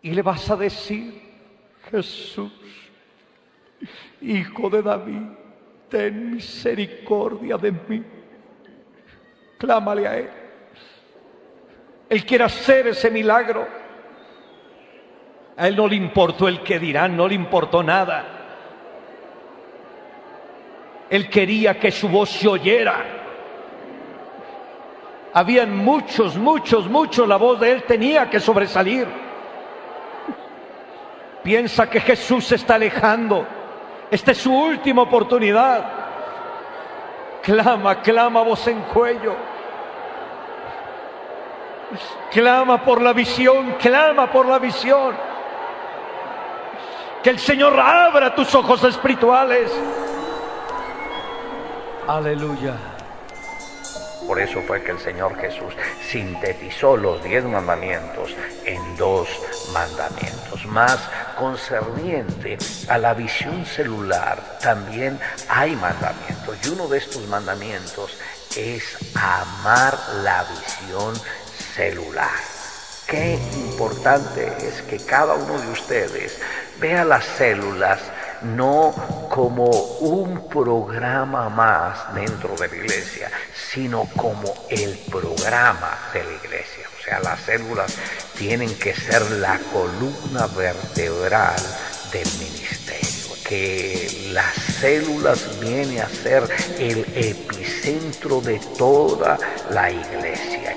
[0.03, 1.21] Y le vas a decir,
[1.91, 2.53] Jesús,
[4.21, 5.23] Hijo de David,
[5.88, 8.05] ten misericordia de mí.
[9.59, 10.31] Clámale a Él.
[12.09, 13.67] Él quiere hacer ese milagro.
[15.57, 18.25] A Él no le importó el que dirán, no le importó nada.
[21.11, 23.17] Él quería que su voz se oyera.
[25.35, 29.07] Habían muchos, muchos, muchos, la voz de Él tenía que sobresalir.
[31.43, 33.47] Piensa que Jesús se está alejando.
[34.11, 35.85] Esta es su última oportunidad.
[37.43, 39.35] Clama, clama voz en cuello.
[42.31, 45.14] Clama por la visión, clama por la visión.
[47.23, 49.73] Que el Señor abra tus ojos espirituales.
[52.07, 52.75] Aleluya.
[54.29, 55.73] Por eso fue que el Señor Jesús
[56.07, 58.37] sintetizó los diez mandamientos
[58.67, 59.27] en dos
[59.73, 60.67] mandamientos.
[60.67, 61.01] Más
[61.38, 62.59] concerniente
[62.91, 66.59] a la visión celular, también hay mandamientos.
[66.62, 68.19] Y uno de estos mandamientos
[68.55, 71.14] es amar la visión
[71.75, 72.29] celular.
[73.07, 76.38] Qué importante es que cada uno de ustedes
[76.79, 77.99] vea las células
[78.42, 78.94] no
[79.29, 83.31] como un programa más dentro de la iglesia,
[83.70, 86.85] sino como el programa de la iglesia.
[86.98, 87.94] O sea, las células
[88.37, 91.57] tienen que ser la columna vertebral
[92.12, 96.48] del ministerio, que las células vienen a ser
[96.79, 99.38] el epicentro de toda
[99.70, 100.77] la iglesia.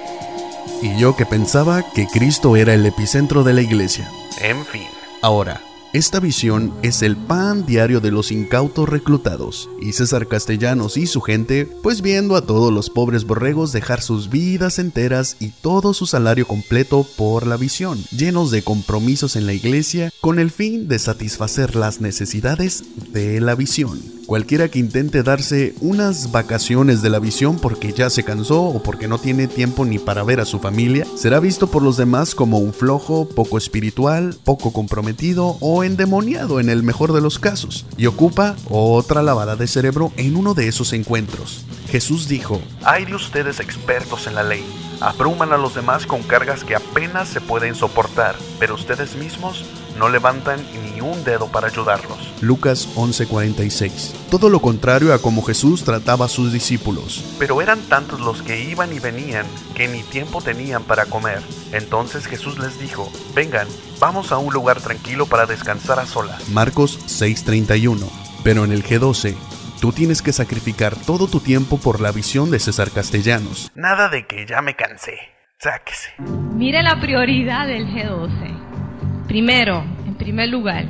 [0.81, 4.09] Y yo que pensaba que Cristo era el epicentro de la iglesia.
[4.39, 4.87] En fin.
[5.21, 5.61] Ahora,
[5.93, 11.19] esta visión es el pan diario de los incautos reclutados, y César Castellanos y su
[11.19, 16.05] gente, pues viendo a todos los pobres borregos dejar sus vidas enteras y todo su
[16.05, 20.97] salario completo por la visión, llenos de compromisos en la iglesia, con el fin de
[20.97, 23.99] satisfacer las necesidades de la visión.
[24.31, 29.09] Cualquiera que intente darse unas vacaciones de la visión porque ya se cansó o porque
[29.09, 32.57] no tiene tiempo ni para ver a su familia, será visto por los demás como
[32.59, 38.05] un flojo, poco espiritual, poco comprometido o endemoniado en el mejor de los casos, y
[38.05, 41.65] ocupa otra lavada de cerebro en uno de esos encuentros.
[41.89, 44.63] Jesús dijo, Hay de ustedes expertos en la ley,
[45.01, 49.65] abruman a los demás con cargas que apenas se pueden soportar, pero ustedes mismos
[49.99, 52.30] no levantan ni un dedo para ayudarlos.
[52.41, 54.13] Lucas 11:46.
[54.29, 57.23] Todo lo contrario a como Jesús trataba a sus discípulos.
[57.39, 61.41] Pero eran tantos los que iban y venían que ni tiempo tenían para comer.
[61.71, 63.67] Entonces Jesús les dijo, vengan,
[63.99, 66.49] vamos a un lugar tranquilo para descansar a solas.
[66.49, 68.09] Marcos 6:31.
[68.43, 69.35] Pero en el G12,
[69.79, 73.71] tú tienes que sacrificar todo tu tiempo por la visión de César Castellanos.
[73.75, 75.13] Nada de que ya me cansé.
[75.59, 76.09] Sáquese.
[76.55, 79.27] Mire la prioridad del G12.
[79.27, 80.85] Primero, en primer lugar,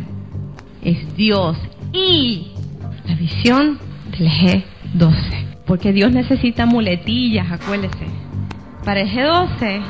[0.81, 1.57] es Dios
[1.93, 2.51] y
[3.07, 3.79] la visión
[4.17, 5.63] del G12.
[5.65, 8.05] Porque Dios necesita muletillas, acuérdese.
[8.83, 9.81] Para el G12,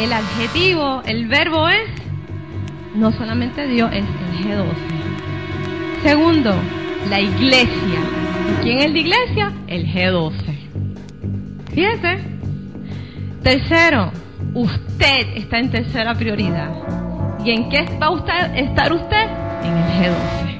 [0.00, 1.88] el adjetivo, el verbo es
[2.94, 4.66] no solamente Dios, es el G12.
[6.02, 6.54] Segundo,
[7.08, 8.00] la iglesia.
[8.62, 9.52] ¿Quién es la iglesia?
[9.66, 10.32] El G12.
[11.72, 12.18] Fíjese.
[13.42, 14.12] Tercero,
[14.54, 16.70] usted está en tercera prioridad.
[17.44, 19.51] ¿Y en qué va a estar usted?
[19.64, 20.58] En el G12.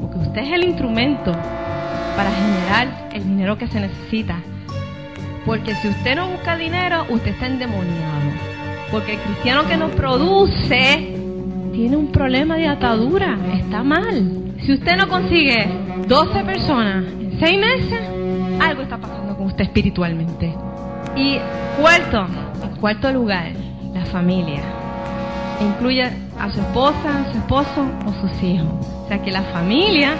[0.00, 1.32] Porque usted es el instrumento
[2.16, 4.36] para generar el dinero que se necesita.
[5.44, 8.30] Porque si usted no busca dinero, usted está endemoniado.
[8.90, 11.14] Porque el cristiano que nos produce
[11.72, 14.54] tiene un problema de atadura, está mal.
[14.64, 15.68] Si usted no consigue
[16.06, 18.00] 12 personas en 6 meses,
[18.60, 20.54] algo está pasando con usted espiritualmente.
[21.16, 21.38] Y
[21.80, 22.26] cuarto,
[22.62, 23.52] en cuarto lugar,
[23.94, 24.60] la familia.
[25.60, 28.68] Incluye a su esposa, a su esposo o sus hijos.
[29.04, 30.14] O sea que la familia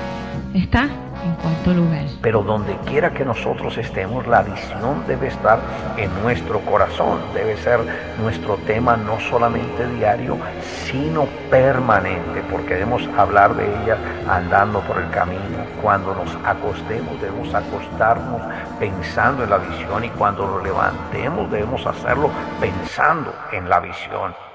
[0.54, 0.88] está
[1.24, 2.06] en cuarto lugar.
[2.22, 5.58] Pero donde quiera que nosotros estemos, la visión debe estar
[5.96, 7.80] en nuestro corazón, debe ser
[8.20, 10.38] nuestro tema no solamente diario,
[10.84, 13.96] sino permanente, porque debemos hablar de ella
[14.28, 15.58] andando por el camino.
[15.82, 18.42] Cuando nos acostemos, debemos acostarnos
[18.78, 24.47] pensando en la visión y cuando lo levantemos, debemos hacerlo pensando en la visión.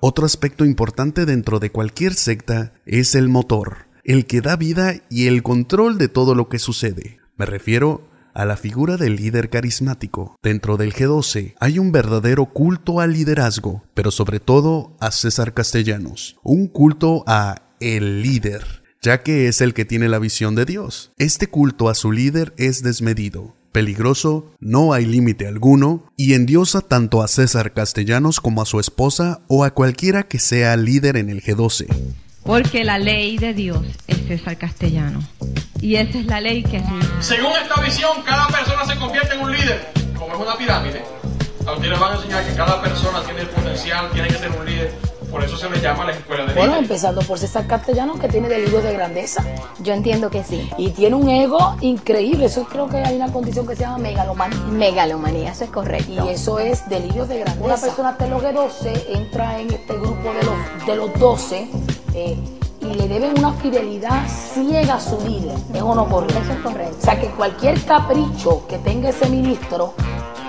[0.00, 5.26] Otro aspecto importante dentro de cualquier secta es el motor el que da vida y
[5.26, 7.18] el control de todo lo que sucede.
[7.36, 10.34] Me refiero a la figura del líder carismático.
[10.42, 16.38] Dentro del G12 hay un verdadero culto al liderazgo, pero sobre todo a César Castellanos,
[16.42, 21.12] un culto a el líder, ya que es el que tiene la visión de Dios.
[21.18, 27.22] Este culto a su líder es desmedido, peligroso, no hay límite alguno, y endiosa tanto
[27.22, 31.42] a César Castellanos como a su esposa o a cualquiera que sea líder en el
[31.42, 31.86] G12.
[32.44, 35.20] Porque la ley de Dios es César Castellano.
[35.80, 36.84] Y esa es la ley que es...
[37.20, 41.02] Según esta visión, cada persona se convierte en un líder, como es una pirámide.
[41.66, 44.50] A ustedes les van a enseñar que cada persona tiene el potencial, tiene que ser
[44.50, 48.18] un líder por eso se le llama la escuela de Bueno, empezando por César Castellano,
[48.18, 49.44] que tiene delirios de grandeza.
[49.80, 50.70] Yo entiendo que sí.
[50.78, 52.46] Y tiene un ego increíble.
[52.46, 54.58] Eso creo que hay una condición que se llama megalomanía.
[54.70, 56.26] Megalomanía, eso es correcto.
[56.26, 57.64] Y eso es delirio de grandeza.
[57.64, 61.68] Una persona telogue 12 entra en este grupo de los, de los 12
[62.14, 62.36] eh,
[62.80, 65.56] y le deben una fidelidad ciega a su líder.
[65.74, 66.38] ¿Es o no correcto?
[66.42, 66.96] Eso es correcto.
[66.98, 69.94] O sea, que cualquier capricho que tenga ese ministro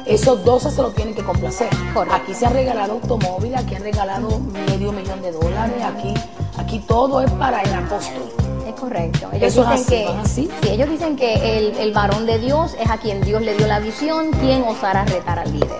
[0.09, 1.69] esos 12 se lo tienen que complacer.
[2.11, 6.13] Aquí se han regalado automóviles, aquí han regalado medio millón de dólares, aquí,
[6.57, 8.23] aquí todo es para el apóstol.
[8.67, 9.29] Es correcto.
[9.31, 13.21] Ellos dicen que, Sí, ellos dicen que el, el varón de Dios es a quien
[13.21, 15.77] Dios le dio la visión, quien osará retar al líder.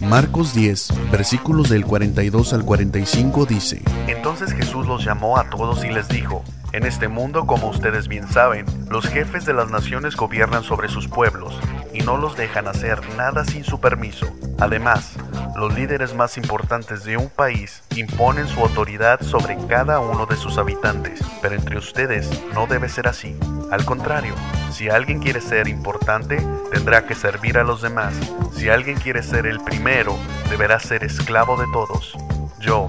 [0.00, 5.90] Marcos 10, versículos del 42 al 45 dice, Entonces Jesús los llamó a todos y
[5.90, 10.62] les dijo, en este mundo, como ustedes bien saben, los jefes de las naciones gobiernan
[10.62, 11.58] sobre sus pueblos
[11.92, 14.26] y no los dejan hacer nada sin su permiso.
[14.60, 15.16] Además,
[15.56, 20.58] los líderes más importantes de un país imponen su autoridad sobre cada uno de sus
[20.58, 23.36] habitantes, pero entre ustedes no debe ser así.
[23.72, 24.34] Al contrario,
[24.70, 26.40] si alguien quiere ser importante,
[26.72, 28.14] tendrá que servir a los demás.
[28.52, 30.16] Si alguien quiere ser el primero,
[30.48, 32.16] deberá ser esclavo de todos.
[32.60, 32.88] Yo,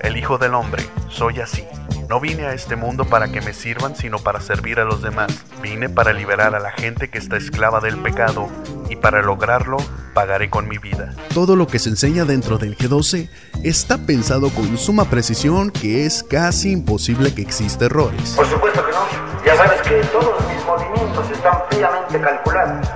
[0.00, 1.64] el Hijo del Hombre, soy así.
[2.08, 5.32] No vine a este mundo para que me sirvan, sino para servir a los demás.
[5.62, 8.48] Vine para liberar a la gente que está esclava del pecado
[8.90, 9.78] y para lograrlo
[10.14, 11.14] pagaré con mi vida.
[11.32, 13.28] Todo lo que se enseña dentro del G12
[13.62, 18.34] está pensado con suma precisión que es casi imposible que exista errores.
[18.36, 19.44] Por supuesto que no.
[19.46, 22.88] Ya sabes que todos mis movimientos están fríamente calculados.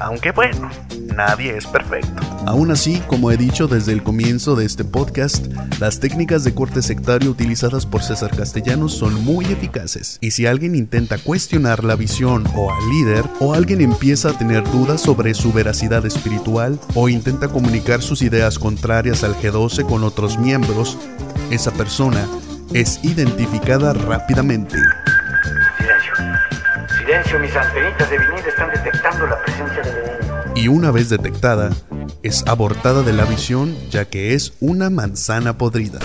[0.00, 0.70] Aunque bueno,
[1.14, 2.22] nadie es perfecto.
[2.46, 5.46] Aún así, como he dicho desde el comienzo de este podcast,
[5.78, 10.18] las técnicas de corte sectario utilizadas por César Castellanos son muy eficaces.
[10.22, 14.64] Y si alguien intenta cuestionar la visión o al líder, o alguien empieza a tener
[14.64, 20.38] dudas sobre su veracidad espiritual, o intenta comunicar sus ideas contrarias al G12 con otros
[20.38, 20.96] miembros,
[21.50, 22.26] esa persona
[22.72, 24.78] es identificada rápidamente.
[27.10, 27.10] Silencio.
[27.10, 30.52] Silencio, mis antenitas de vinil están detectando la presencia del enemigo.
[30.54, 31.70] Y una vez detectada,
[32.22, 35.98] es abortada de la visión ya que es una manzana podrida.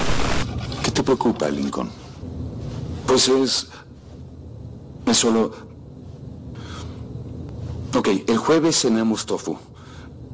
[0.83, 1.89] ¿Qué te preocupa, Lincoln?
[3.05, 3.67] Pues es...
[5.05, 5.51] Es solo...
[7.95, 9.59] Ok, el jueves cenamos tofu.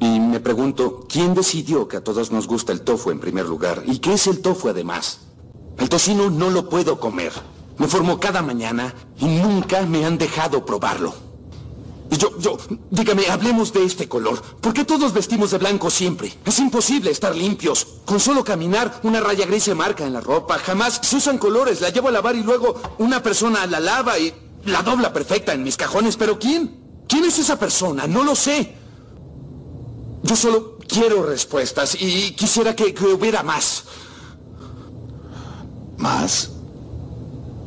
[0.00, 3.82] Y me pregunto, ¿quién decidió que a todos nos gusta el tofu en primer lugar?
[3.86, 5.20] ¿Y qué es el tofu además?
[5.78, 7.32] El tocino no lo puedo comer.
[7.78, 11.14] Me formo cada mañana y nunca me han dejado probarlo.
[12.18, 12.58] Yo, yo,
[12.90, 14.40] dígame, hablemos de este color.
[14.60, 16.32] ¿Por qué todos vestimos de blanco siempre?
[16.44, 17.86] Es imposible estar limpios.
[18.04, 20.58] Con solo caminar, una raya gris se marca en la ropa.
[20.58, 21.80] Jamás se usan colores.
[21.80, 24.32] La llevo a lavar y luego una persona la lava y
[24.66, 26.16] la dobla perfecta en mis cajones.
[26.18, 27.02] ¿Pero quién?
[27.08, 28.06] ¿Quién es esa persona?
[28.06, 28.74] No lo sé.
[30.22, 33.84] Yo solo quiero respuestas y quisiera que, que hubiera más.
[35.96, 36.51] ¿Más?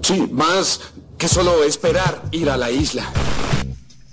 [0.05, 0.81] Sí, más
[1.17, 3.11] que solo esperar ir a la isla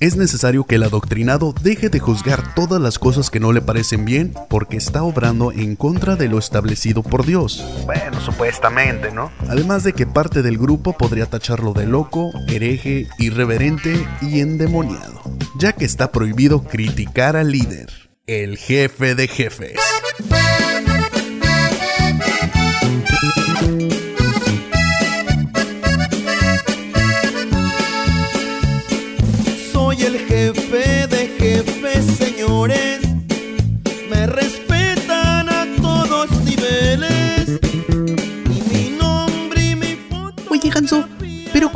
[0.01, 4.07] es necesario que el adoctrinado deje de juzgar todas las cosas que no le parecen
[4.07, 7.63] bien porque está obrando en contra de lo establecido por Dios.
[7.85, 9.31] Bueno, supuestamente, ¿no?
[9.49, 15.23] Además de que parte del grupo podría tacharlo de loco, hereje, irreverente y endemoniado,
[15.57, 19.79] ya que está prohibido criticar al líder, el jefe de jefes.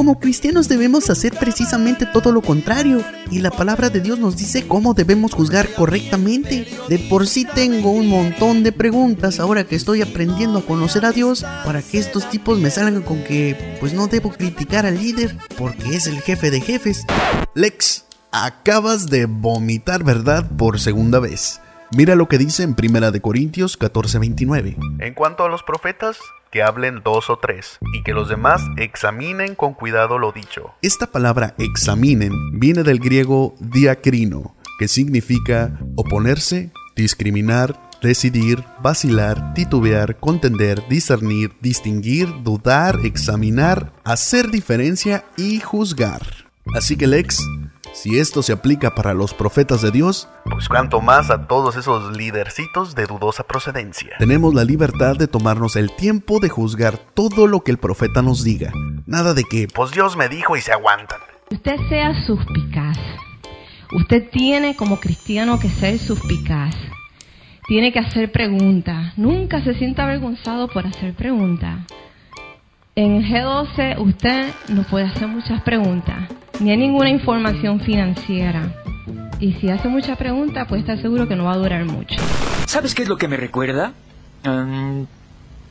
[0.07, 3.03] Como cristianos debemos hacer precisamente todo lo contrario.
[3.29, 6.65] Y la palabra de Dios nos dice cómo debemos juzgar correctamente.
[6.89, 11.11] De por sí tengo un montón de preguntas ahora que estoy aprendiendo a conocer a
[11.11, 15.37] Dios para que estos tipos me salgan con que pues no debo criticar al líder
[15.59, 17.05] porque es el jefe de jefes.
[17.55, 21.59] Lex, acabas de vomitar verdad por segunda vez.
[21.93, 24.77] Mira lo que dice en Primera de Corintios 14:29.
[24.99, 26.19] En cuanto a los profetas,
[26.51, 30.75] que hablen dos o tres, y que los demás examinen con cuidado lo dicho.
[30.83, 40.83] Esta palabra examinen viene del griego diacrino, que significa oponerse, discriminar, decidir, vacilar, titubear, contender,
[40.89, 46.23] discernir, distinguir, dudar, examinar, hacer diferencia y juzgar.
[46.75, 47.39] Así que Lex,
[47.97, 52.15] Si esto se aplica para los profetas de Dios, pues cuanto más a todos esos
[52.15, 54.11] lidercitos de dudosa procedencia.
[54.19, 58.45] Tenemos la libertad de tomarnos el tiempo de juzgar todo lo que el profeta nos
[58.45, 58.71] diga.
[59.07, 61.21] Nada de que, pues Dios me dijo y se aguantan.
[61.51, 62.99] Usted sea suspicaz.
[63.91, 66.75] Usted tiene como cristiano que ser suspicaz.
[67.67, 69.17] Tiene que hacer preguntas.
[69.17, 71.79] Nunca se sienta avergonzado por hacer preguntas.
[72.99, 76.17] En G12 usted no puede hacer muchas preguntas
[76.61, 78.73] ni hay ninguna información financiera.
[79.39, 82.17] Y si hace mucha pregunta, pues está seguro que no va a durar mucho.
[82.67, 83.93] ¿Sabes qué es lo que me recuerda?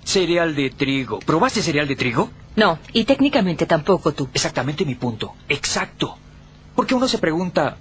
[0.04, 1.18] cereal de trigo.
[1.18, 2.30] ¿Probaste cereal de trigo?
[2.58, 4.30] No, y técnicamente tampoco tú.
[4.32, 5.34] Exactamente mi punto.
[5.50, 6.18] Exacto.
[6.76, 7.78] Porque uno se pregunta,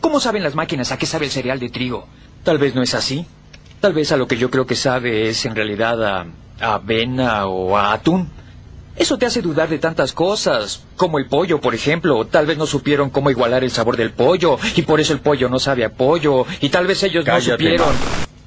[0.00, 2.06] ¿cómo saben las máquinas a qué sabe el cereal de trigo?
[2.44, 3.26] Tal vez no es así.
[3.80, 6.26] Tal vez a lo que yo creo que sabe es en realidad a,
[6.60, 8.28] a avena o a atún.
[8.96, 12.26] Eso te hace dudar de tantas cosas, como el pollo, por ejemplo.
[12.26, 15.48] Tal vez no supieron cómo igualar el sabor del pollo, y por eso el pollo
[15.48, 17.88] no sabe a pollo, y tal vez ellos no supieron.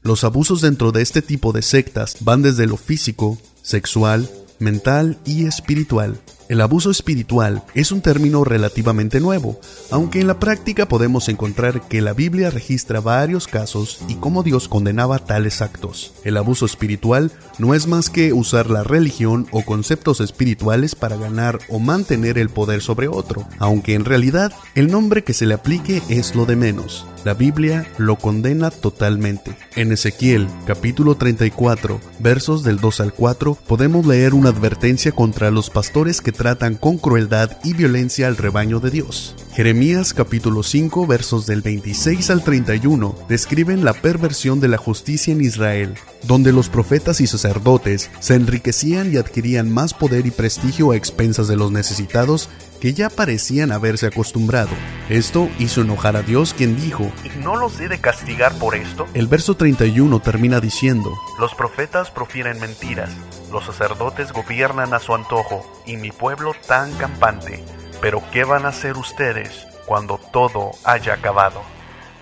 [0.03, 4.29] Los abusos dentro de este tipo de sectas van desde lo físico, sexual,
[4.59, 6.17] mental y espiritual.
[6.49, 9.59] El abuso espiritual es un término relativamente nuevo,
[9.91, 14.69] aunque en la práctica podemos encontrar que la Biblia registra varios casos y cómo Dios
[14.69, 16.13] condenaba tales actos.
[16.23, 21.59] El abuso espiritual no es más que usar la religión o conceptos espirituales para ganar
[21.67, 26.01] o mantener el poder sobre otro, aunque en realidad el nombre que se le aplique
[26.07, 27.05] es lo de menos.
[27.25, 29.57] La Biblia lo condena totalmente.
[29.75, 35.69] En Ezequiel capítulo 34, versos del 2 al 4, podemos leer una advertencia contra los
[35.69, 39.35] pastores que tratan con crueldad y violencia al rebaño de Dios.
[39.53, 45.41] Jeremías capítulo 5 versos del 26 al 31 describen la perversión de la justicia en
[45.41, 50.95] Israel, donde los profetas y sacerdotes se enriquecían y adquirían más poder y prestigio a
[50.95, 52.49] expensas de los necesitados
[52.79, 54.69] que ya parecían haberse acostumbrado.
[55.09, 59.07] Esto hizo enojar a Dios quien dijo, ¿Y no los he de castigar por esto?
[59.13, 63.09] El verso 31 termina diciendo, Los profetas profieren mentiras,
[63.51, 67.63] los sacerdotes gobiernan a su antojo, y mi pueblo tan campante.
[68.01, 71.61] Pero ¿qué van a hacer ustedes cuando todo haya acabado?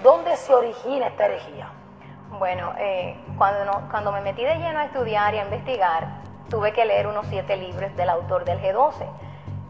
[0.03, 1.72] ¿Dónde se origina esta herejía?
[2.39, 6.86] Bueno, eh, cuando, cuando me metí de lleno a estudiar y a investigar, tuve que
[6.86, 9.24] leer unos siete libros del autor del G12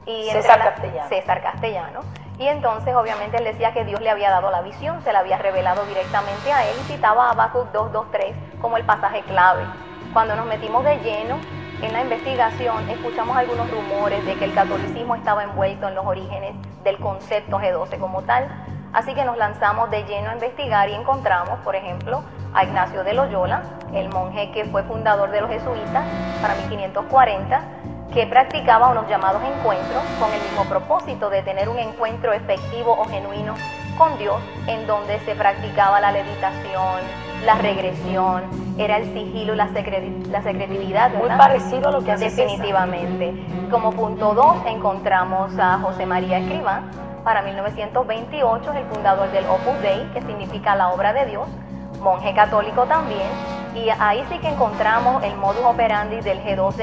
[0.06, 1.10] y César Castellano.
[1.10, 2.00] César Castellano.
[2.38, 5.38] Y entonces obviamente él decía que Dios le había dado la visión, se la había
[5.38, 9.64] revelado directamente a él y citaba a Habacuc 2.2.3 como el pasaje clave.
[10.14, 11.38] Cuando nos metimos de lleno
[11.82, 16.56] en la investigación, escuchamos algunos rumores de que el catolicismo estaba envuelto en los orígenes
[16.84, 18.48] del concepto G12 como tal.
[18.92, 23.14] Así que nos lanzamos de lleno a investigar y encontramos, por ejemplo, a Ignacio de
[23.14, 26.06] Loyola, el monje que fue fundador de los jesuitas
[26.42, 27.62] para 1540
[28.14, 33.06] que practicaba unos llamados encuentros con el mismo propósito de tener un encuentro efectivo o
[33.06, 33.56] genuino
[33.98, 37.02] con Dios, en donde se practicaba la levitación,
[37.46, 38.44] la regresión,
[38.78, 39.70] era el sigilo y la,
[40.30, 41.12] la secretividad.
[41.14, 43.34] Muy parecido a lo que hace Definitivamente.
[43.70, 46.90] Como punto 2 encontramos a José María Escriván,
[47.24, 51.48] para 1928 es el fundador del Opus Dei, que significa la obra de Dios,
[52.00, 53.28] monje católico también,
[53.76, 56.76] y ahí sí que encontramos el modus operandi del G2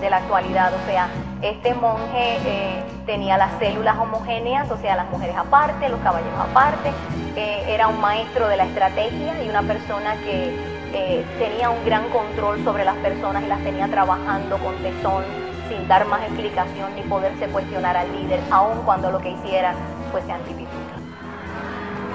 [0.00, 1.08] de, la actualidad, o sea,
[1.42, 6.92] este monje eh, tenía las células homogéneas, o sea, las mujeres aparte, los caballeros aparte,
[7.36, 10.56] eh, era un maestro de la estrategia y una persona que
[10.94, 15.24] eh, tenía un gran control sobre las personas y las tenía trabajando con tesón,
[15.68, 19.74] sin dar más explicación ni poderse cuestionar al líder, aun cuando lo que hiciera
[20.10, 20.68] fuese antibíblico.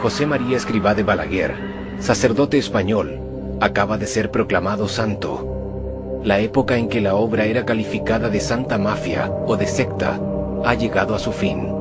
[0.02, 1.56] José María Escribá de Balaguer,
[2.00, 3.33] sacerdote español,
[3.64, 6.22] acaba de ser proclamado santo.
[6.26, 10.20] La época en que la obra era calificada de santa mafia o de secta
[10.66, 11.72] ha llegado a su fin.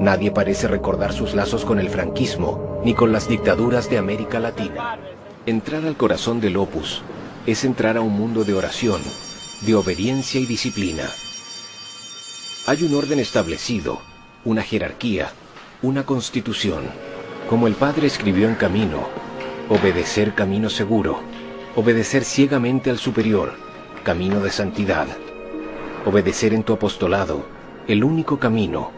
[0.00, 4.98] Nadie parece recordar sus lazos con el franquismo ni con las dictaduras de América Latina.
[5.46, 7.02] Entrar al corazón del opus
[7.46, 9.00] es entrar a un mundo de oración,
[9.60, 11.04] de obediencia y disciplina.
[12.66, 14.00] Hay un orden establecido,
[14.44, 15.28] una jerarquía,
[15.82, 16.82] una constitución.
[17.48, 19.27] Como el Padre escribió en Camino,
[19.70, 21.20] Obedecer camino seguro.
[21.76, 23.52] Obedecer ciegamente al superior.
[24.02, 25.06] Camino de santidad.
[26.06, 27.44] Obedecer en tu apostolado.
[27.86, 28.90] El único camino.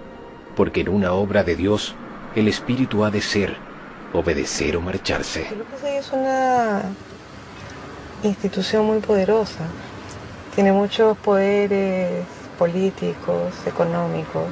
[0.54, 1.96] Porque en una obra de Dios,
[2.36, 3.56] el Espíritu ha de ser
[4.12, 5.44] obedecer o marcharse.
[5.84, 6.82] es una
[8.22, 9.64] institución muy poderosa.
[10.54, 12.24] Tiene muchos poderes
[12.56, 14.46] políticos, económicos,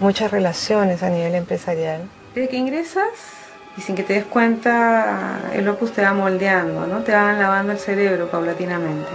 [0.00, 2.08] muchas relaciones a nivel empresarial.
[2.34, 3.35] Desde que ingresas
[3.76, 7.00] y sin que te des cuenta el opus te va moldeando, ¿no?
[7.00, 9.10] te van lavando el cerebro paulatinamente.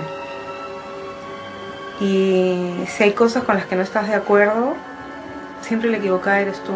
[2.00, 4.76] Y si hay cosas con las que no estás de acuerdo,
[5.62, 6.74] siempre la equivocada eres tú.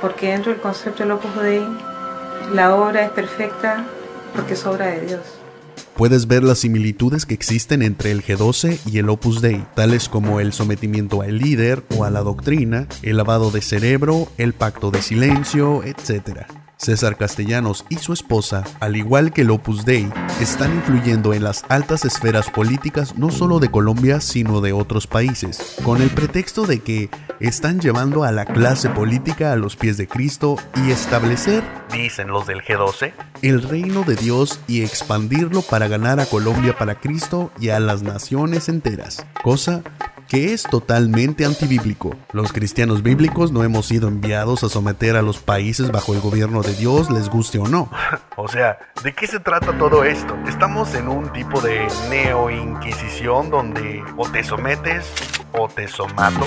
[0.00, 1.66] porque dentro del concepto del Opus Dei
[2.52, 3.84] la obra es perfecta
[4.34, 5.43] porque es obra de Dios.
[5.96, 10.40] Puedes ver las similitudes que existen entre el G12 y el Opus Dei, tales como
[10.40, 15.02] el sometimiento al líder o a la doctrina, el lavado de cerebro, el pacto de
[15.02, 16.63] silencio, etc.
[16.76, 20.10] César Castellanos y su esposa, al igual que el Opus Dei,
[20.40, 25.76] están influyendo en las altas esferas políticas no solo de Colombia, sino de otros países,
[25.84, 27.10] con el pretexto de que
[27.40, 31.62] están llevando a la clase política a los pies de Cristo y establecer,
[31.92, 33.12] dicen los del G12,
[33.42, 38.02] el reino de Dios y expandirlo para ganar a Colombia para Cristo y a las
[38.02, 39.82] naciones enteras, cosa
[40.28, 42.14] que es totalmente antibíblico.
[42.32, 46.62] Los cristianos bíblicos no hemos sido enviados a someter a los países bajo el gobierno
[46.62, 47.90] de Dios, les guste o no.
[48.36, 50.36] o sea, ¿de qué se trata todo esto?
[50.48, 55.06] Estamos en un tipo de neo-inquisición donde o te sometes
[55.52, 56.46] o te somato.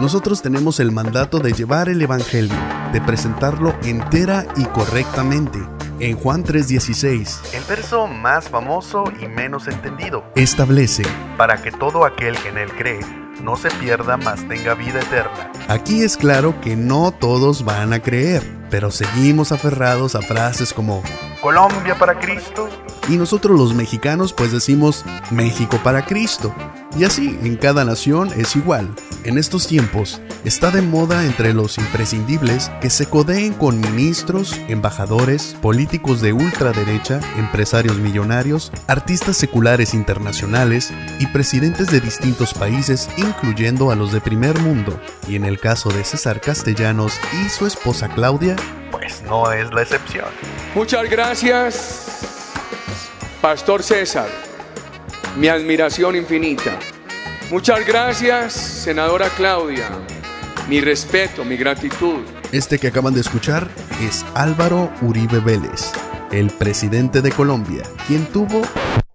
[0.00, 2.56] Nosotros tenemos el mandato de llevar el Evangelio,
[2.92, 5.60] de presentarlo entera y correctamente.
[6.02, 11.04] En Juan 3:16, el verso más famoso y menos entendido, establece,
[11.38, 12.98] para que todo aquel que en él cree
[13.40, 15.52] no se pierda, mas tenga vida eterna.
[15.68, 21.04] Aquí es claro que no todos van a creer, pero seguimos aferrados a frases como
[21.40, 22.68] Colombia para Cristo.
[23.08, 26.52] Y nosotros los mexicanos pues decimos México para Cristo.
[26.98, 28.92] Y así, en cada nación es igual.
[29.24, 35.56] En estos tiempos, está de moda entre los imprescindibles que se codeen con ministros, embajadores,
[35.62, 43.94] políticos de ultraderecha, empresarios millonarios, artistas seculares internacionales y presidentes de distintos países, incluyendo a
[43.94, 45.00] los de primer mundo.
[45.28, 47.14] Y en el caso de César Castellanos
[47.44, 48.56] y su esposa Claudia,
[48.90, 50.28] pues no es la excepción.
[50.74, 52.08] Muchas gracias,
[53.40, 54.28] Pastor César
[55.36, 56.78] mi admiración infinita.
[57.52, 59.90] Muchas gracias, senadora Claudia.
[60.70, 62.22] Mi respeto, mi gratitud.
[62.50, 63.68] Este que acaban de escuchar
[64.00, 65.92] es Álvaro Uribe Vélez,
[66.30, 68.62] el presidente de Colombia, quien tuvo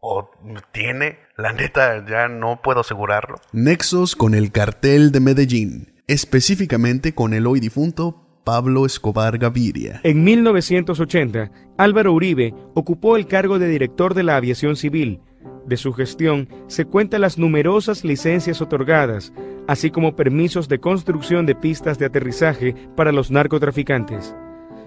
[0.01, 0.29] o
[0.71, 3.37] tiene, la neta ya no puedo asegurarlo.
[3.53, 9.99] Nexos con el cartel de Medellín, específicamente con el hoy difunto Pablo Escobar Gaviria.
[10.03, 15.21] En 1980, Álvaro Uribe ocupó el cargo de director de la aviación civil
[15.67, 19.31] de su gestión se cuentan las numerosas licencias otorgadas,
[19.67, 24.35] así como permisos de construcción de pistas de aterrizaje para los narcotraficantes.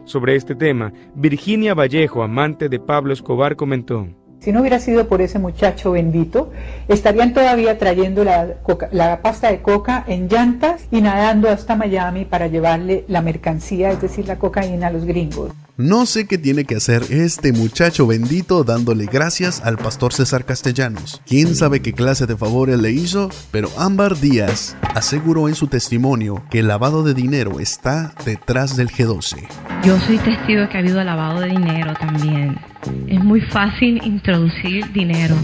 [0.05, 4.09] Sobre este tema, Virginia Vallejo, amante de Pablo Escobar, comentó.
[4.41, 6.51] Si no hubiera sido por ese muchacho bendito,
[6.89, 8.55] estarían todavía trayendo la,
[8.91, 14.01] la, pasta de coca en llantas y nadando hasta Miami para llevarle la mercancía, es
[14.01, 15.53] decir, la cocaína a los gringos.
[15.77, 21.21] No sé qué tiene que hacer este muchacho bendito dándole gracias al pastor César Castellanos.
[21.27, 26.43] Quién sabe qué clase de favores le hizo, pero Ámbar Díaz aseguró en su testimonio
[26.51, 29.49] que el lavado de dinero está detrás del G12.
[29.85, 32.70] Yo soy testigo de que ha habido lavado de dinero también.
[33.09, 35.37] Es muy fácil introducir dinero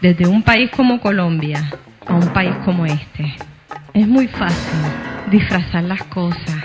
[0.00, 1.70] desde un país como Colombia
[2.06, 3.34] a un país como este.
[3.94, 4.78] Es muy fácil
[5.30, 6.64] disfrazar las cosas.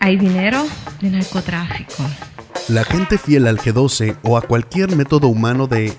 [0.00, 0.64] Hay dinero
[1.00, 2.04] de narcotráfico
[2.68, 5.94] la gente fiel al G12 o a cualquier método humano de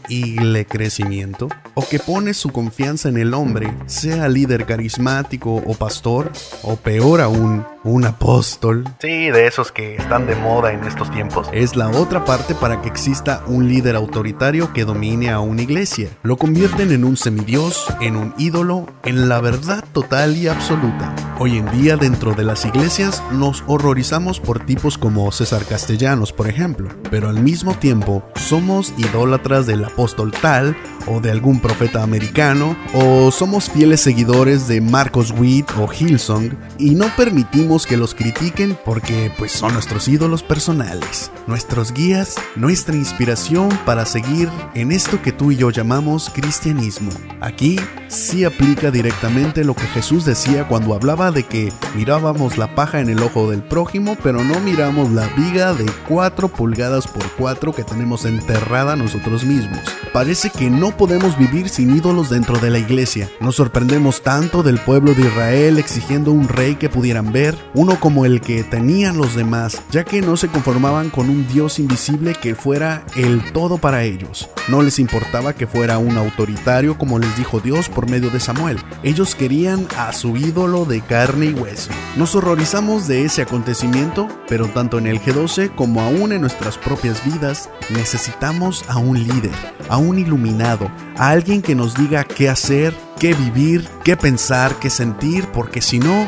[0.70, 6.76] crecimiento, o que pone su confianza en el hombre, sea líder carismático o pastor, o
[6.78, 8.86] peor aún, un apóstol.
[8.99, 11.47] Sí, de esos que están de moda en estos tiempos.
[11.51, 16.09] Es la otra parte para que exista un líder autoritario que domine a una iglesia.
[16.23, 21.13] Lo convierten en un semidios, en un ídolo, en la verdad total y absoluta.
[21.39, 26.47] Hoy en día dentro de las iglesias nos horrorizamos por tipos como César Castellanos, por
[26.47, 30.77] ejemplo, pero al mismo tiempo somos idólatras del apóstol tal
[31.07, 36.95] o de algún profeta americano, o somos fieles seguidores de Marcos Witt o Hillsong y
[36.95, 43.69] no permitimos que los critiquen porque pues son nuestros ídolos personales, nuestros guías, nuestra inspiración
[43.84, 47.09] para seguir en esto que tú y yo llamamos cristianismo.
[47.41, 52.99] Aquí sí aplica directamente lo que Jesús decía cuando hablaba de que mirábamos la paja
[52.99, 57.74] en el ojo del prójimo, pero no miramos la viga de 4 pulgadas por 4
[57.74, 59.80] que tenemos enterrada nosotros mismos.
[60.13, 63.32] Parece que no podemos vivir sin ídolos dentro de la iglesia.
[63.39, 68.26] Nos sorprendemos tanto del pueblo de Israel exigiendo un rey que pudieran ver, uno como
[68.26, 72.55] el que tenían los demás, ya que no se conformaban con un Dios invisible que
[72.55, 74.49] fuera el todo para ellos.
[74.68, 78.78] No les importaba que fuera un autoritario como les dijo Dios por medio de Samuel.
[79.03, 81.89] Ellos querían a su ídolo de carne y hueso.
[82.16, 87.24] Nos horrorizamos de ese acontecimiento, pero tanto en el G12 como aún en nuestras propias
[87.26, 89.51] vidas necesitamos a un líder,
[89.89, 94.89] a un iluminado, a alguien que nos diga qué hacer, qué vivir, qué pensar, qué
[94.89, 96.28] sentir, porque si no,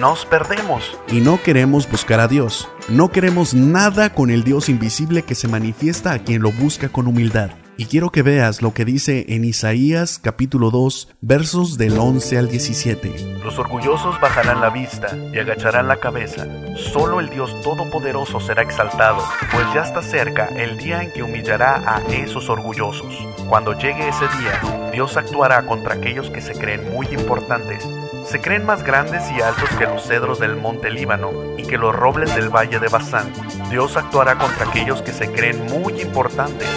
[0.00, 0.98] nos perdemos.
[1.08, 2.68] Y no queremos buscar a Dios.
[2.88, 7.06] No queremos nada con el Dios invisible que se manifiesta a quien lo busca con
[7.06, 7.50] humildad.
[7.78, 12.48] Y quiero que veas lo que dice en Isaías capítulo 2, versos del 11 al
[12.48, 13.40] 17.
[13.42, 16.46] Los orgullosos bajarán la vista y agacharán la cabeza.
[16.76, 21.82] Solo el Dios Todopoderoso será exaltado, pues ya está cerca el día en que humillará
[21.86, 23.26] a esos orgullosos.
[23.48, 27.88] Cuando llegue ese día, Dios actuará contra aquellos que se creen muy importantes.
[28.24, 31.94] Se creen más grandes y altos que los cedros del monte Líbano y que los
[31.94, 33.32] robles del valle de Bazán.
[33.70, 36.68] Dios actuará contra aquellos que se creen muy importantes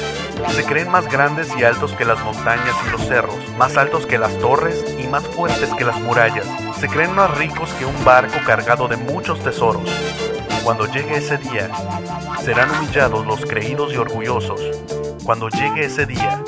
[0.49, 4.17] se creen más grandes y altos que las montañas y los cerros, más altos que
[4.17, 6.45] las torres y más fuertes que las murallas.
[6.79, 9.89] Se creen más ricos que un barco cargado de muchos tesoros.
[10.63, 11.69] Cuando llegue ese día,
[12.41, 14.61] serán humillados los creídos y orgullosos.
[15.23, 16.41] Cuando llegue ese día,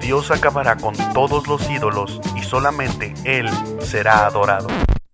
[0.00, 3.48] Dios acabará con todos los ídolos solamente Él
[3.82, 4.68] será adorado.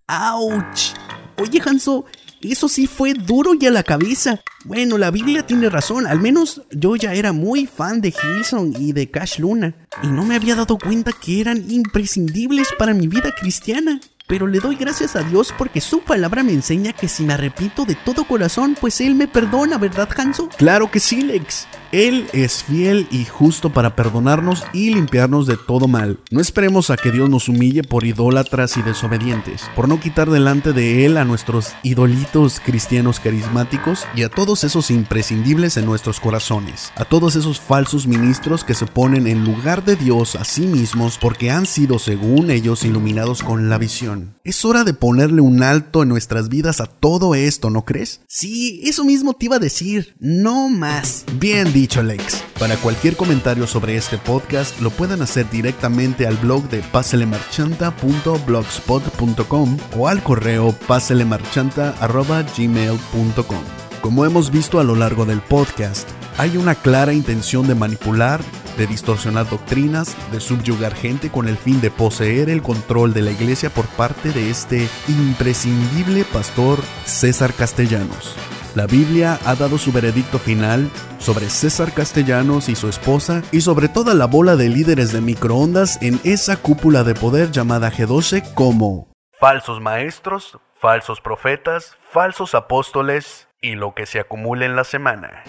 [0.07, 0.93] ¡Auch!
[1.37, 2.05] Oye, Hanso,
[2.41, 4.39] eso sí fue duro y a la cabeza.
[4.63, 8.93] Bueno, la Biblia tiene razón, al menos yo ya era muy fan de Hilson y
[8.93, 13.31] de Cash Luna, y no me había dado cuenta que eran imprescindibles para mi vida
[13.31, 13.99] cristiana.
[14.27, 17.85] Pero le doy gracias a Dios porque su palabra me enseña que si me arrepiento
[17.85, 20.49] de todo corazón, pues Él me perdona, ¿verdad, Hanso?
[20.57, 21.67] Claro que sí, Lex.
[21.91, 26.19] Él es fiel y justo para perdonarnos y limpiarnos de todo mal.
[26.29, 30.73] No esperemos a que Dios nos humille por idólatras y desobedientes, por no quitar delante
[30.73, 36.91] de Él a nuestros idolitos cristianos carismáticos y a todos esos imprescindibles en nuestros corazones,
[36.95, 41.17] a todos esos falsos ministros que se ponen en lugar de Dios a sí mismos
[41.17, 44.14] porque han sido según ellos iluminados con la visión.
[44.43, 48.21] Es hora de ponerle un alto en nuestras vidas a todo esto, ¿no crees?
[48.27, 51.25] Sí, eso mismo te iba a decir, no más.
[51.39, 52.43] Bien dicho Lex.
[52.59, 60.07] Para cualquier comentario sobre este podcast lo pueden hacer directamente al blog de paselemarchanta.blogspot.com o
[60.07, 63.63] al correo paselemarchanta.gmail.com.
[64.01, 66.07] Como hemos visto a lo largo del podcast,
[66.37, 68.41] hay una clara intención de manipular,
[68.77, 73.31] de distorsionar doctrinas, de subyugar gente con el fin de poseer el control de la
[73.31, 78.35] iglesia por parte de este imprescindible pastor César Castellanos.
[78.75, 83.87] La Biblia ha dado su veredicto final sobre César Castellanos y su esposa y sobre
[83.87, 89.07] toda la bola de líderes de microondas en esa cúpula de poder llamada G12 como
[89.39, 95.43] falsos maestros, falsos profetas, falsos apóstoles y lo que se acumule en la semana.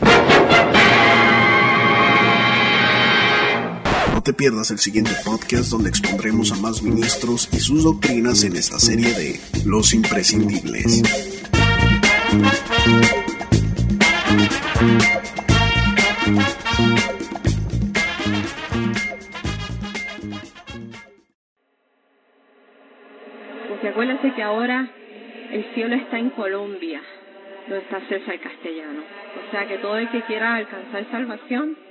[4.27, 8.57] No te pierdas el siguiente podcast donde expondremos a más ministros y sus doctrinas en
[8.57, 11.01] esta serie de Los Imprescindibles.
[23.69, 24.91] Porque acuérdate que ahora
[25.53, 27.01] el cielo está en Colombia,
[27.69, 29.03] donde está César Castellano.
[29.47, 31.86] O sea que todo el que quiera alcanzar salvación